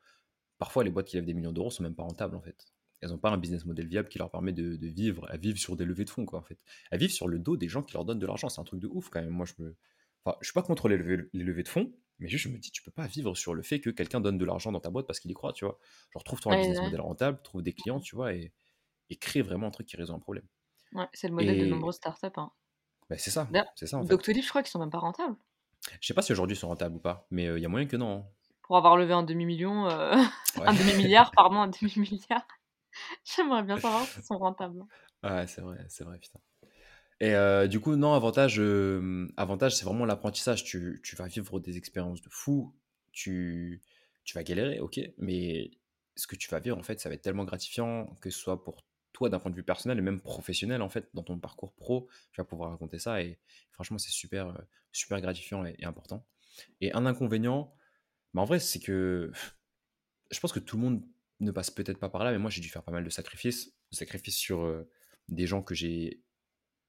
[0.61, 2.67] Parfois, les boîtes qui lèvent des millions d'euros sont même pas rentables, en fait.
[3.01, 5.57] Elles n'ont pas un business model viable qui leur permet de, de vivre, à vivre
[5.57, 6.59] sur des levées de fonds, quoi, en fait.
[6.91, 8.47] À vivre sur le dos des gens qui leur donnent de l'argent.
[8.47, 9.31] C'est un truc de ouf, quand même.
[9.31, 9.75] Moi, je me...
[10.23, 12.59] Enfin, je suis pas contre les levées, les levées de fonds, mais juste, je me
[12.59, 14.91] dis, tu peux pas vivre sur le fait que quelqu'un donne de l'argent dans ta
[14.91, 15.79] boîte parce qu'il y croit, tu vois.
[16.13, 18.53] Genre, trouve-toi un Ouais, business ouais, model rentable, trouve des clients, tu vois, et,
[19.09, 20.45] et crée vraiment un truc qui résout un problème.
[20.93, 22.27] ouais, c'est le modèle de nombreuses startups.
[22.37, 22.51] Hein.
[23.09, 24.09] bah, c'est ça, c'est ça, en fait.
[24.09, 25.35] Doctolib, je crois qu'ils sont même pas rentables.
[25.99, 27.87] Je sais pas si aujourd'hui ils sont rentables ou pas, mais il y a moyen
[27.87, 28.25] que non.
[28.61, 28.67] Hein.
[28.67, 30.15] Pour avoir levé un demi-million, euh,
[30.57, 30.67] Ouais.
[30.67, 32.45] un demi-milliard, pardon, un demi-milliard.
[33.25, 34.83] J'aimerais bien savoir s'ils sont rentables.
[35.23, 36.39] Ouais, c'est vrai, c'est vrai, putain.
[37.19, 40.63] Et euh, du coup, non, avantage, euh, avantage c'est vraiment l'apprentissage.
[40.63, 42.75] Tu, tu vas vivre des expériences de fou,
[43.11, 43.81] tu,
[44.23, 45.71] tu vas galérer, ok, mais
[46.15, 48.63] ce que tu vas vivre, en fait, ça va être tellement gratifiant, que ce soit
[48.63, 48.83] pour
[49.13, 52.07] toi d'un point de vue personnel et même professionnel, en fait, dans ton parcours pro,
[52.31, 53.39] tu vas pouvoir raconter ça et
[53.71, 56.25] franchement, c'est super, euh, super gratifiant et, et important.
[56.81, 57.73] Et un inconvénient,
[58.33, 59.31] bah, en vrai, c'est que
[60.31, 61.03] je pense que tout le monde
[61.39, 63.67] ne passe peut-être pas par là, mais moi j'ai dû faire pas mal de sacrifices,
[63.91, 64.89] de sacrifices sur euh,
[65.29, 66.21] des gens que j'ai,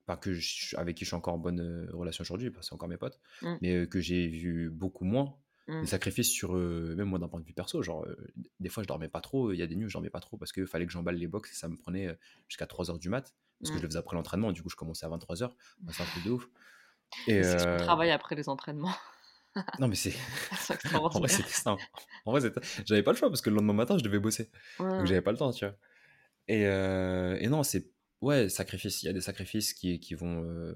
[0.06, 2.68] pas que je- avec qui je suis encore en bonne euh, relation aujourd'hui, parce que
[2.70, 5.36] c'est encore mes potes, Mm, mais euh, que j'ai vu beaucoup moins.
[5.68, 5.80] mm.
[5.82, 8.06] Des sacrifices sur, euh, même moi d'un point de vue perso, genre
[8.60, 10.20] des fois je dormais pas trop, il y a des nuits où je dormais pas
[10.20, 12.16] trop parce qu'il fallait que j'emballe les box et ça me prenait
[12.48, 13.78] jusqu'à 3h du mat, parce que Mm.
[13.78, 15.56] je le faisais après l'entraînement, du coup je commençais à 23h,
[15.90, 16.48] c'est un truc de ouf.
[17.26, 18.94] Et c'est euh, travailles après les entraînements.
[19.78, 20.14] Non mais c'est,
[20.94, 21.68] en vrai c'était
[22.24, 22.40] en vrai
[22.86, 24.50] j'avais pas le choix parce que le lendemain matin je devais bosser.
[24.78, 25.76] Donc j'avais pas le temps, tu vois.
[26.48, 27.90] Et, euh, et non, c'est.
[28.20, 29.02] Ouais, sacrifice.
[29.02, 30.42] Il y a des sacrifices qui, qui vont.
[30.44, 30.74] euh,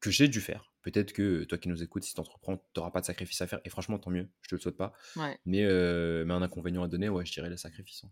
[0.00, 0.72] que j'ai dû faire.
[0.82, 3.46] Peut-être que toi qui nous écoutes, si tu entreprends, tu n'auras pas de sacrifice à
[3.46, 3.60] faire.
[3.64, 4.28] Et franchement, tant mieux.
[4.42, 4.92] Je te le souhaite pas.
[5.16, 5.38] Ouais.
[5.46, 8.04] Mais, euh, mais un inconvénient à donner, ouais, je dirais les sacrifices.
[8.04, 8.10] hein.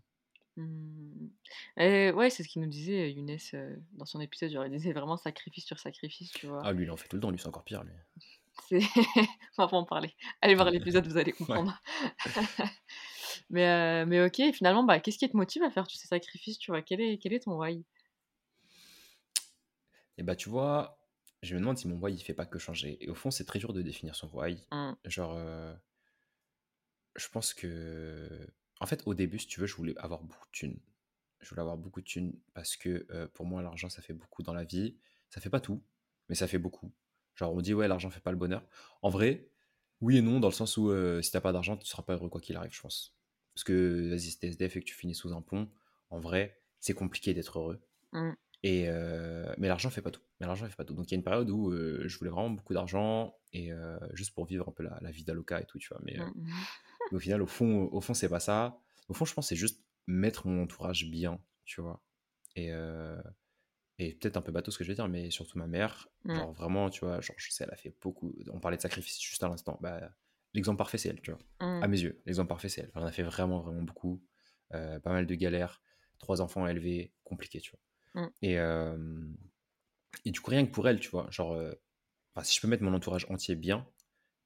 [0.57, 1.27] Mm.
[1.77, 4.51] Et ouais, c'est ce qu'il nous disait Younes euh, dans son épisode.
[4.51, 6.61] Genre, il disait vraiment sacrifice sur sacrifice, tu vois.
[6.63, 7.31] Ah, lui, il en fait tout le temps.
[7.31, 7.83] Lui, c'est encore pire.
[7.83, 7.93] Lui.
[8.67, 8.79] C'est...
[9.57, 10.15] On va pas en parler.
[10.41, 11.45] Allez voir l'épisode, vous allez Ouais.
[11.45, 11.81] comprendre.
[13.49, 16.57] mais, euh, mais ok, finalement, bah, qu'est-ce qui te motive à faire tous ces sacrifices,
[16.57, 16.81] tu vois?
[16.81, 17.85] Quel est, quel est ton why?
[20.17, 20.97] Et bah, tu vois,
[21.41, 22.97] je me demande si mon why, il fait pas que changer.
[23.03, 24.65] Et au fond, c'est très dur de définir son why.
[24.71, 24.93] Mm.
[25.05, 25.73] Genre, euh,
[27.15, 28.47] je pense que.
[28.81, 30.79] En fait, au début, si tu veux, je voulais avoir beaucoup de thunes.
[31.39, 34.43] Je voulais avoir beaucoup de thunes parce que euh, pour moi, l'argent, ça fait beaucoup
[34.43, 34.97] dans la vie.
[35.29, 35.83] Ça fait pas tout,
[36.29, 36.91] mais ça fait beaucoup.
[37.35, 38.63] Genre, on dit, ouais, l'argent fait pas le bonheur.
[39.01, 39.49] En vrai,
[40.01, 42.13] oui et non, dans le sens où euh, si t'as pas d'argent, tu seras pas
[42.13, 43.15] heureux quoi qu'il arrive, je pense.
[43.53, 45.69] Parce que, vas-y, si t'es SDF et que tu finis sous un pont,
[46.09, 47.81] en vrai, c'est compliqué d'être heureux.
[48.11, 48.31] Mm.
[48.63, 50.21] Et euh, mais l'argent fait pas tout.
[50.39, 50.95] Mais l'argent fait pas tout.
[50.95, 53.99] Donc il y a une période où euh, je voulais vraiment beaucoup d'argent et euh,
[54.13, 56.01] juste pour vivre un peu la, la vie d'Aloca et tout, tu vois.
[56.03, 56.31] Mais, Mm.
[57.11, 58.79] mais au final, au fond, au fond, c'est pas ça.
[59.07, 62.01] Au fond, je pense que c'est juste mettre mon entourage bien, tu vois.
[62.55, 62.71] Et,
[63.97, 66.35] et peut-être un peu bateau ce que je vais dire, mais surtout ma mère, Mmh.
[66.35, 68.35] genre vraiment, tu vois, genre je sais, elle a fait beaucoup.
[68.51, 69.77] On parlait de sacrifice juste à l'instant.
[69.81, 70.11] Bah,
[70.53, 71.39] l'exemple parfait, c'est elle, tu vois.
[71.61, 71.83] Mmh.
[71.83, 72.91] À mes yeux, l'exemple parfait, c'est elle.
[72.95, 74.23] Elle en a fait vraiment, vraiment beaucoup.
[74.73, 75.81] Euh, pas mal de galères.
[76.19, 78.23] Trois enfants à élever, compliqué, tu vois.
[78.23, 78.29] Mmh.
[78.41, 79.27] Et, euh,
[80.25, 81.71] et du coup, rien que pour elle, tu vois, genre, euh,
[82.33, 83.87] enfin, si je peux mettre mon entourage entier bien,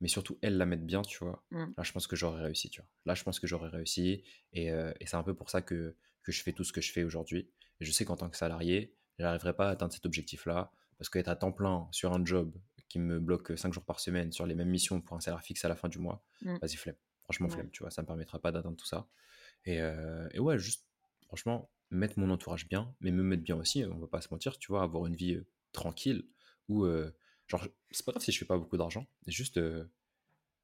[0.02, 1.66] mais surtout elle la mettre bien, tu vois, Mmh.
[1.78, 2.90] là, je pense que j'aurais réussi, tu vois.
[3.06, 4.24] Là, je pense que j'aurais réussi.
[4.54, 6.82] Et, euh, et c'est un peu pour ça que, que je fais tout ce que
[6.82, 7.50] je fais aujourd'hui.
[7.80, 10.72] Et je sais qu'en tant que salarié, je n'arriverai pas à atteindre cet objectif-là.
[10.98, 12.54] Parce qu'être à temps plein sur un job
[12.90, 15.64] qui me bloque 5 jours par semaine sur les mêmes missions pour un salaire fixe
[15.64, 16.58] à la fin du mois, Mmh.
[16.62, 16.96] vas-y, flemme.
[17.24, 17.54] Franchement, Ouais.
[17.54, 17.92] flemme, tu vois.
[17.92, 19.08] Ça me permettra pas d'atteindre tout ça.
[19.66, 20.88] Et, euh, et ouais, juste,
[21.28, 24.58] franchement, mettre mon entourage bien, mais me mettre bien aussi, on va pas se mentir,
[24.58, 26.28] tu vois, avoir une vie euh, tranquille
[26.68, 27.16] où, euh,
[27.48, 29.60] genre, c'est pas grave si je fais pas beaucoup d'argent, juste,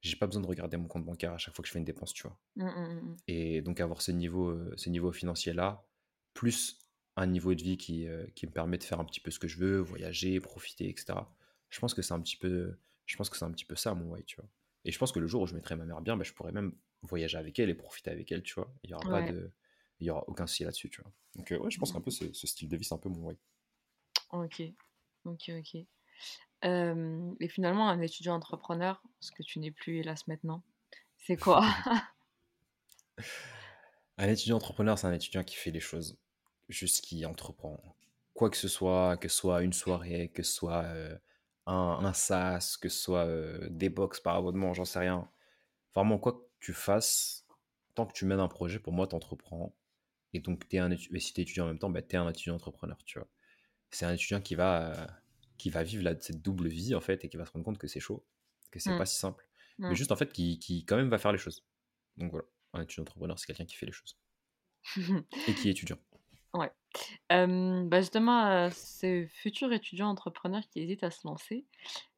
[0.01, 1.86] j'ai pas besoin de regarder mon compte bancaire à chaque fois que je fais une
[1.86, 2.38] dépense, tu vois.
[2.58, 3.18] Mmh, mmh, mmh.
[3.28, 5.86] Et donc avoir ce niveau, ce niveau financier-là,
[6.34, 6.80] plus
[7.16, 9.39] un niveau de vie qui, euh, qui me permet de faire un petit peu ce
[9.39, 11.20] que je veux, voyager, profiter, etc.
[11.70, 13.93] Je pense que c'est un petit peu, je pense que c'est un petit peu ça
[13.93, 14.49] mon way, tu vois.
[14.84, 16.51] Et je pense que le jour où je mettrai ma mère bien, bah, je pourrais
[16.51, 18.74] même voyager avec elle et profiter avec elle, tu vois.
[18.84, 19.51] Il y aura pas de,
[19.99, 21.11] il y aura aucun souci là-dessus, tu vois.
[21.36, 23.09] Donc euh, ouais, je pense qu'un peu ce, ce style de vie, c'est un peu
[23.09, 23.38] mon way.
[24.32, 24.61] Ok,
[25.26, 25.86] ok, ok.
[26.66, 30.63] Euh, et finalement, un étudiant entrepreneur, ce que tu n'es plus, hélas, maintenant,
[31.18, 31.66] c'est quoi?
[34.18, 36.18] Un étudiant entrepreneur, c'est un étudiant qui fait les choses,
[36.70, 37.80] juste qui entreprend.
[38.34, 41.18] Quoi que ce soit, que ce soit une soirée, que ce soit euh,
[41.68, 45.30] un, un SaaS, que ce soit euh, des box par abonnement, j'en sais rien.
[45.95, 47.45] Vraiment, quoi que tu fasses,
[47.95, 49.76] tant que tu mènes un projet, pour moi, tu entreprends.
[50.34, 52.20] Et donc, es un et si tu es étudiant en même temps, bah, tu es
[52.20, 53.30] un étudiant entrepreneur, tu vois.
[53.91, 55.07] C'est un étudiant qui va, euh,
[55.57, 57.88] qui va vivre cette double vie, en fait, et qui va se rendre compte que
[57.88, 58.26] c'est chaud,
[58.72, 58.97] que c'est Mm.
[58.97, 59.47] pas si simple.
[59.80, 59.89] Mm.
[59.89, 61.66] Mais juste, en fait, qui, qui quand même va faire les choses.
[62.18, 64.18] Donc voilà, un étudiant entrepreneur, c'est quelqu'un qui fait les choses.
[65.47, 65.97] Et qui est étudiant.
[66.56, 66.72] Ouais.
[67.32, 71.66] Euh, bah justement, euh, ce futur étudiant entrepreneur qui hésite à se lancer,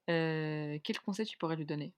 [0.10, 1.94] euh, quel conseil tu pourrais lui donner?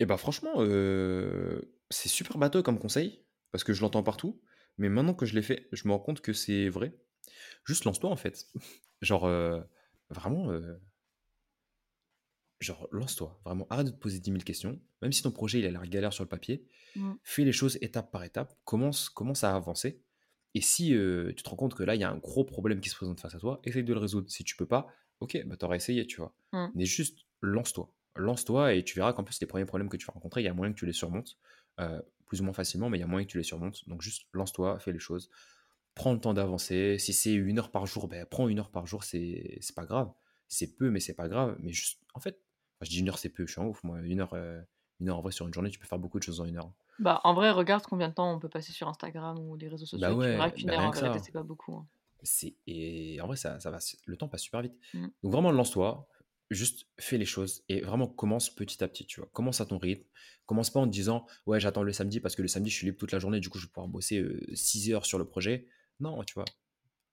[0.00, 4.42] Et bah franchement, euh, c'est super bateau comme conseil, parce que je l'entends partout,
[4.78, 6.92] mais maintenant que je l'ai fait, je me rends compte que c'est vrai.
[7.64, 8.46] Juste lance-toi en fait.
[9.02, 9.28] Genre,
[10.10, 10.50] vraiment,
[12.60, 13.40] genre, lance-toi.
[13.44, 14.80] Vraiment, arrête de te poser 10 000 questions.
[15.02, 17.12] Même si ton projet il a l'air galère sur le papier, Mm.
[17.22, 20.02] fais les choses étape par étape, commence, commence à avancer.
[20.56, 22.80] Et si euh, tu te rends compte que là, il y a un gros problème
[22.80, 24.30] qui se présente face à toi, essaye de le résoudre.
[24.30, 24.86] Si tu peux pas,
[25.20, 26.34] ok, bah t'auras essayé, tu vois.
[26.52, 26.68] Mm.
[26.74, 27.92] Mais juste lance-toi.
[28.16, 30.48] Lance-toi et tu verras qu'en plus, les premiers problèmes que tu vas rencontrer, il y
[30.48, 31.36] a moyen que tu les surmontes.
[31.80, 33.86] euh, plus ou moins facilement, mais il y a moyen que tu les surmontes.
[33.88, 35.30] Donc juste lance-toi, fais les choses.
[35.94, 36.98] Prends le temps d'avancer.
[36.98, 39.86] Si c'est une heure par jour, ben prends une heure par jour, c'est c'est pas
[39.86, 40.10] grave.
[40.48, 41.56] C'est peu, mais c'est pas grave.
[41.60, 42.40] Mais juste, en fait,
[42.82, 43.82] je dis une heure, c'est peu, je suis en ouf.
[43.84, 44.60] Moi, une heure, euh,
[45.00, 46.56] une heure en vrai, sur une journée, tu peux faire beaucoup de choses en une
[46.58, 46.72] heure.
[46.98, 49.86] Bah, en vrai, regarde combien de temps on peut passer sur Instagram ou les réseaux
[49.86, 49.98] sociaux.
[50.00, 51.74] Bah et tu verras ouais, qu'une bah heure, en c'est pas beaucoup.
[51.74, 51.86] hein.
[52.22, 54.74] C'est et en vrai ça, ça va le temps passe super vite.
[54.94, 55.06] Mm.
[55.22, 56.08] Donc vraiment lance-toi,
[56.50, 59.28] juste fais les choses et vraiment commence petit à petit, tu vois.
[59.32, 60.04] Commence à ton rythme.
[60.46, 62.86] Commence pas en te disant "Ouais, j'attends le samedi parce que le samedi je suis
[62.86, 64.24] libre toute la journée, du coup je vais pouvoir bosser
[64.54, 65.68] 6 heures sur le projet."
[66.00, 66.46] Non, tu vois.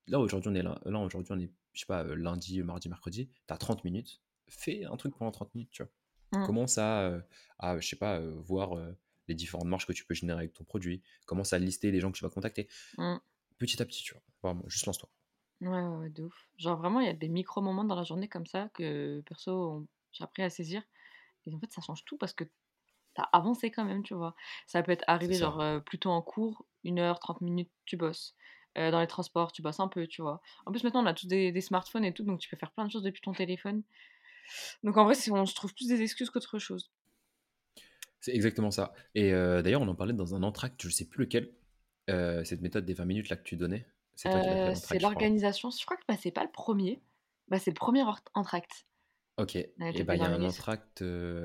[0.08, 2.88] Là aujourd'hui on est là, là aujourd'hui on est je sais pas euh, lundi, mardi,
[2.88, 5.92] mercredi, tu as 30 minutes, fais un truc pendant 30 minutes, tu vois.
[6.40, 6.46] Mm.
[6.46, 7.22] Commence à euh,
[7.60, 8.92] à je sais pas euh, voir euh,
[9.28, 12.12] les différentes marges que tu peux générer avec ton produit, commence à lister les gens
[12.12, 12.68] que tu vas contacter
[12.98, 13.18] Mm.
[13.58, 14.24] petit à petit, tu vois.
[14.44, 15.10] Vraiment, juste lance-toi.
[15.62, 16.50] Ouais, ouais, ouais, de ouf.
[16.58, 20.24] Genre vraiment, il y a des micro-moments dans la journée comme ça que perso, j'ai
[20.24, 20.84] appris à saisir.
[21.46, 22.44] Et en fait, ça change tout parce que
[23.14, 24.36] t'as avancé quand même, tu vois.
[24.68, 28.36] Ça peut être arrivé genre euh, plutôt en cours, une heure, 30 minutes, tu bosses.
[28.78, 30.42] Euh, dans les transports, tu bosses un peu, tu vois.
[30.66, 32.72] En plus, maintenant, on a tous des, des smartphones et tout, donc tu peux faire
[32.72, 33.84] plein de choses depuis ton téléphone.
[34.84, 36.92] Donc en vrai, on se trouve plus des excuses qu'autre chose.
[38.24, 38.94] C'est exactement ça.
[39.16, 41.52] Et euh, d'ailleurs, on en parlait dans un entracte, je sais plus lequel.
[42.10, 45.70] Euh, cette méthode des 20 minutes là que tu donnais, c'est Euh, l'organisation.
[45.70, 47.02] Je crois que bah, c'est pas le premier.
[47.50, 48.02] Bah, c'est le premier
[48.34, 48.86] entracte.
[49.38, 49.56] Ok.
[49.58, 50.52] Et bah, il y a 20 un minutes.
[50.54, 51.04] entracte,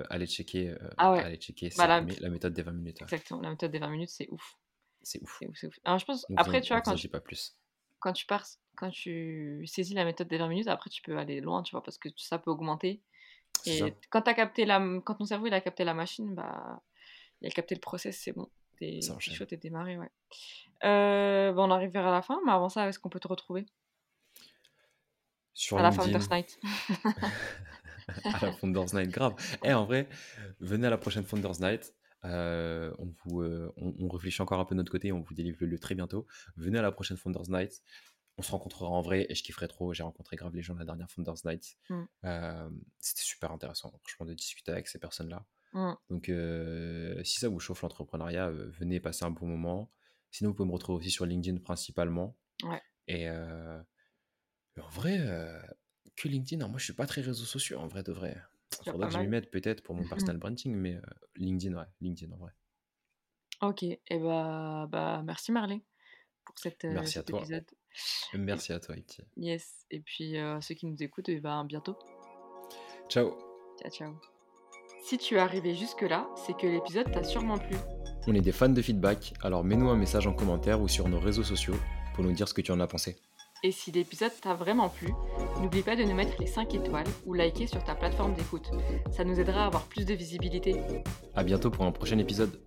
[0.09, 1.21] allez checker, Ah ouais.
[1.25, 2.01] allez checker, Bah, la,
[2.31, 3.01] méthode des 20 minutes.
[3.01, 3.05] ouais.
[3.07, 3.41] exactement.
[3.41, 4.57] La méthode des 20 minutes, c'est ouf.
[5.03, 5.41] C'est ouf.
[5.49, 5.79] Ouf, ouf.
[5.85, 7.57] Alors, je pense, après, tu vois, quand tu, pas plus.
[7.99, 11.41] quand tu pars, quand tu saisis la méthode des 20 minutes, après, tu peux aller
[11.41, 13.01] loin, tu vois, parce que ça peut augmenter.
[13.65, 13.87] Ça.
[14.11, 16.83] Quand t'as capté la, quand ton cerveau il a capté la machine, bah,
[17.41, 18.49] il a capté le process, c'est bon.
[18.79, 20.11] T'es chaud, t'es démarré, ouais.
[20.85, 23.67] Euh, bah, on arrive vers la fin, mais avant ça, est-ce qu'on peut te retrouver?
[25.55, 26.61] Sur à la LinkedIn, Founders Night
[28.25, 29.35] à la Founders Night, grave.
[29.65, 30.09] Et en vrai,
[30.61, 31.95] venez à la prochaine Founders Night.
[32.25, 35.35] Euh, on, vous, euh, on, on réfléchit encore un peu de notre côté, on vous
[35.35, 36.27] délivre le lieu très bientôt.
[36.57, 37.83] Venez à la prochaine Founders Night.
[38.39, 39.93] On se rencontrera en vrai et je kifferai trop.
[39.93, 41.77] J'ai rencontré grave les gens la dernière Founders Night.
[41.91, 42.03] Mm.
[42.25, 42.71] Euh,
[43.01, 45.45] C'était super intéressant, franchement, de discuter avec ces personnes-là.
[45.73, 45.93] Mm.
[46.09, 49.91] Donc, euh, si ça vous chauffe l'entrepreneuriat, euh, venez passer un bon moment.
[50.31, 52.37] Sinon, vous pouvez me retrouver aussi sur LinkedIn principalement.
[52.63, 52.81] Ouais.
[53.09, 55.19] Et, en vrai,
[56.15, 58.37] que LinkedIn, hein, moi je suis pas très réseaux sociaux en vrai de vrai.
[58.85, 61.01] Il faudrait que je m'y mette peut-être pour mon personal branding, mais
[61.37, 62.53] LinkedIn, ouais, LinkedIn en vrai.
[63.63, 65.83] OK et bah bah, merci Marley
[66.45, 67.41] pour cet, heu, Merci à toi.
[67.41, 67.67] épisode.
[68.35, 69.23] Merci à toi, Ipti.
[69.37, 71.97] yes et puis, heu, ceux qui nous écoutent et ben, à bientôt.
[73.09, 73.33] Ciao.
[73.81, 74.15] Ciao, ciao.
[75.03, 77.77] Si tu es arrivé jusque-là, c'est que l'épisode t'a sûrement plu.
[78.27, 81.19] On est des fans de feedback, alors mets-nous un message en commentaire ou sur nos
[81.19, 81.77] réseaux sociaux
[82.15, 83.17] pour nous dire ce que tu en as pensé.
[83.65, 85.13] Et si l'épisode t'a vraiment plu,
[85.61, 88.71] n'oublie pas de nous mettre les 5 étoiles ou liker sur ta plateforme d'écoute.
[89.11, 90.77] Ça nous aidera à avoir plus de visibilité.
[91.35, 92.61] À bientôt pour un prochain épisode.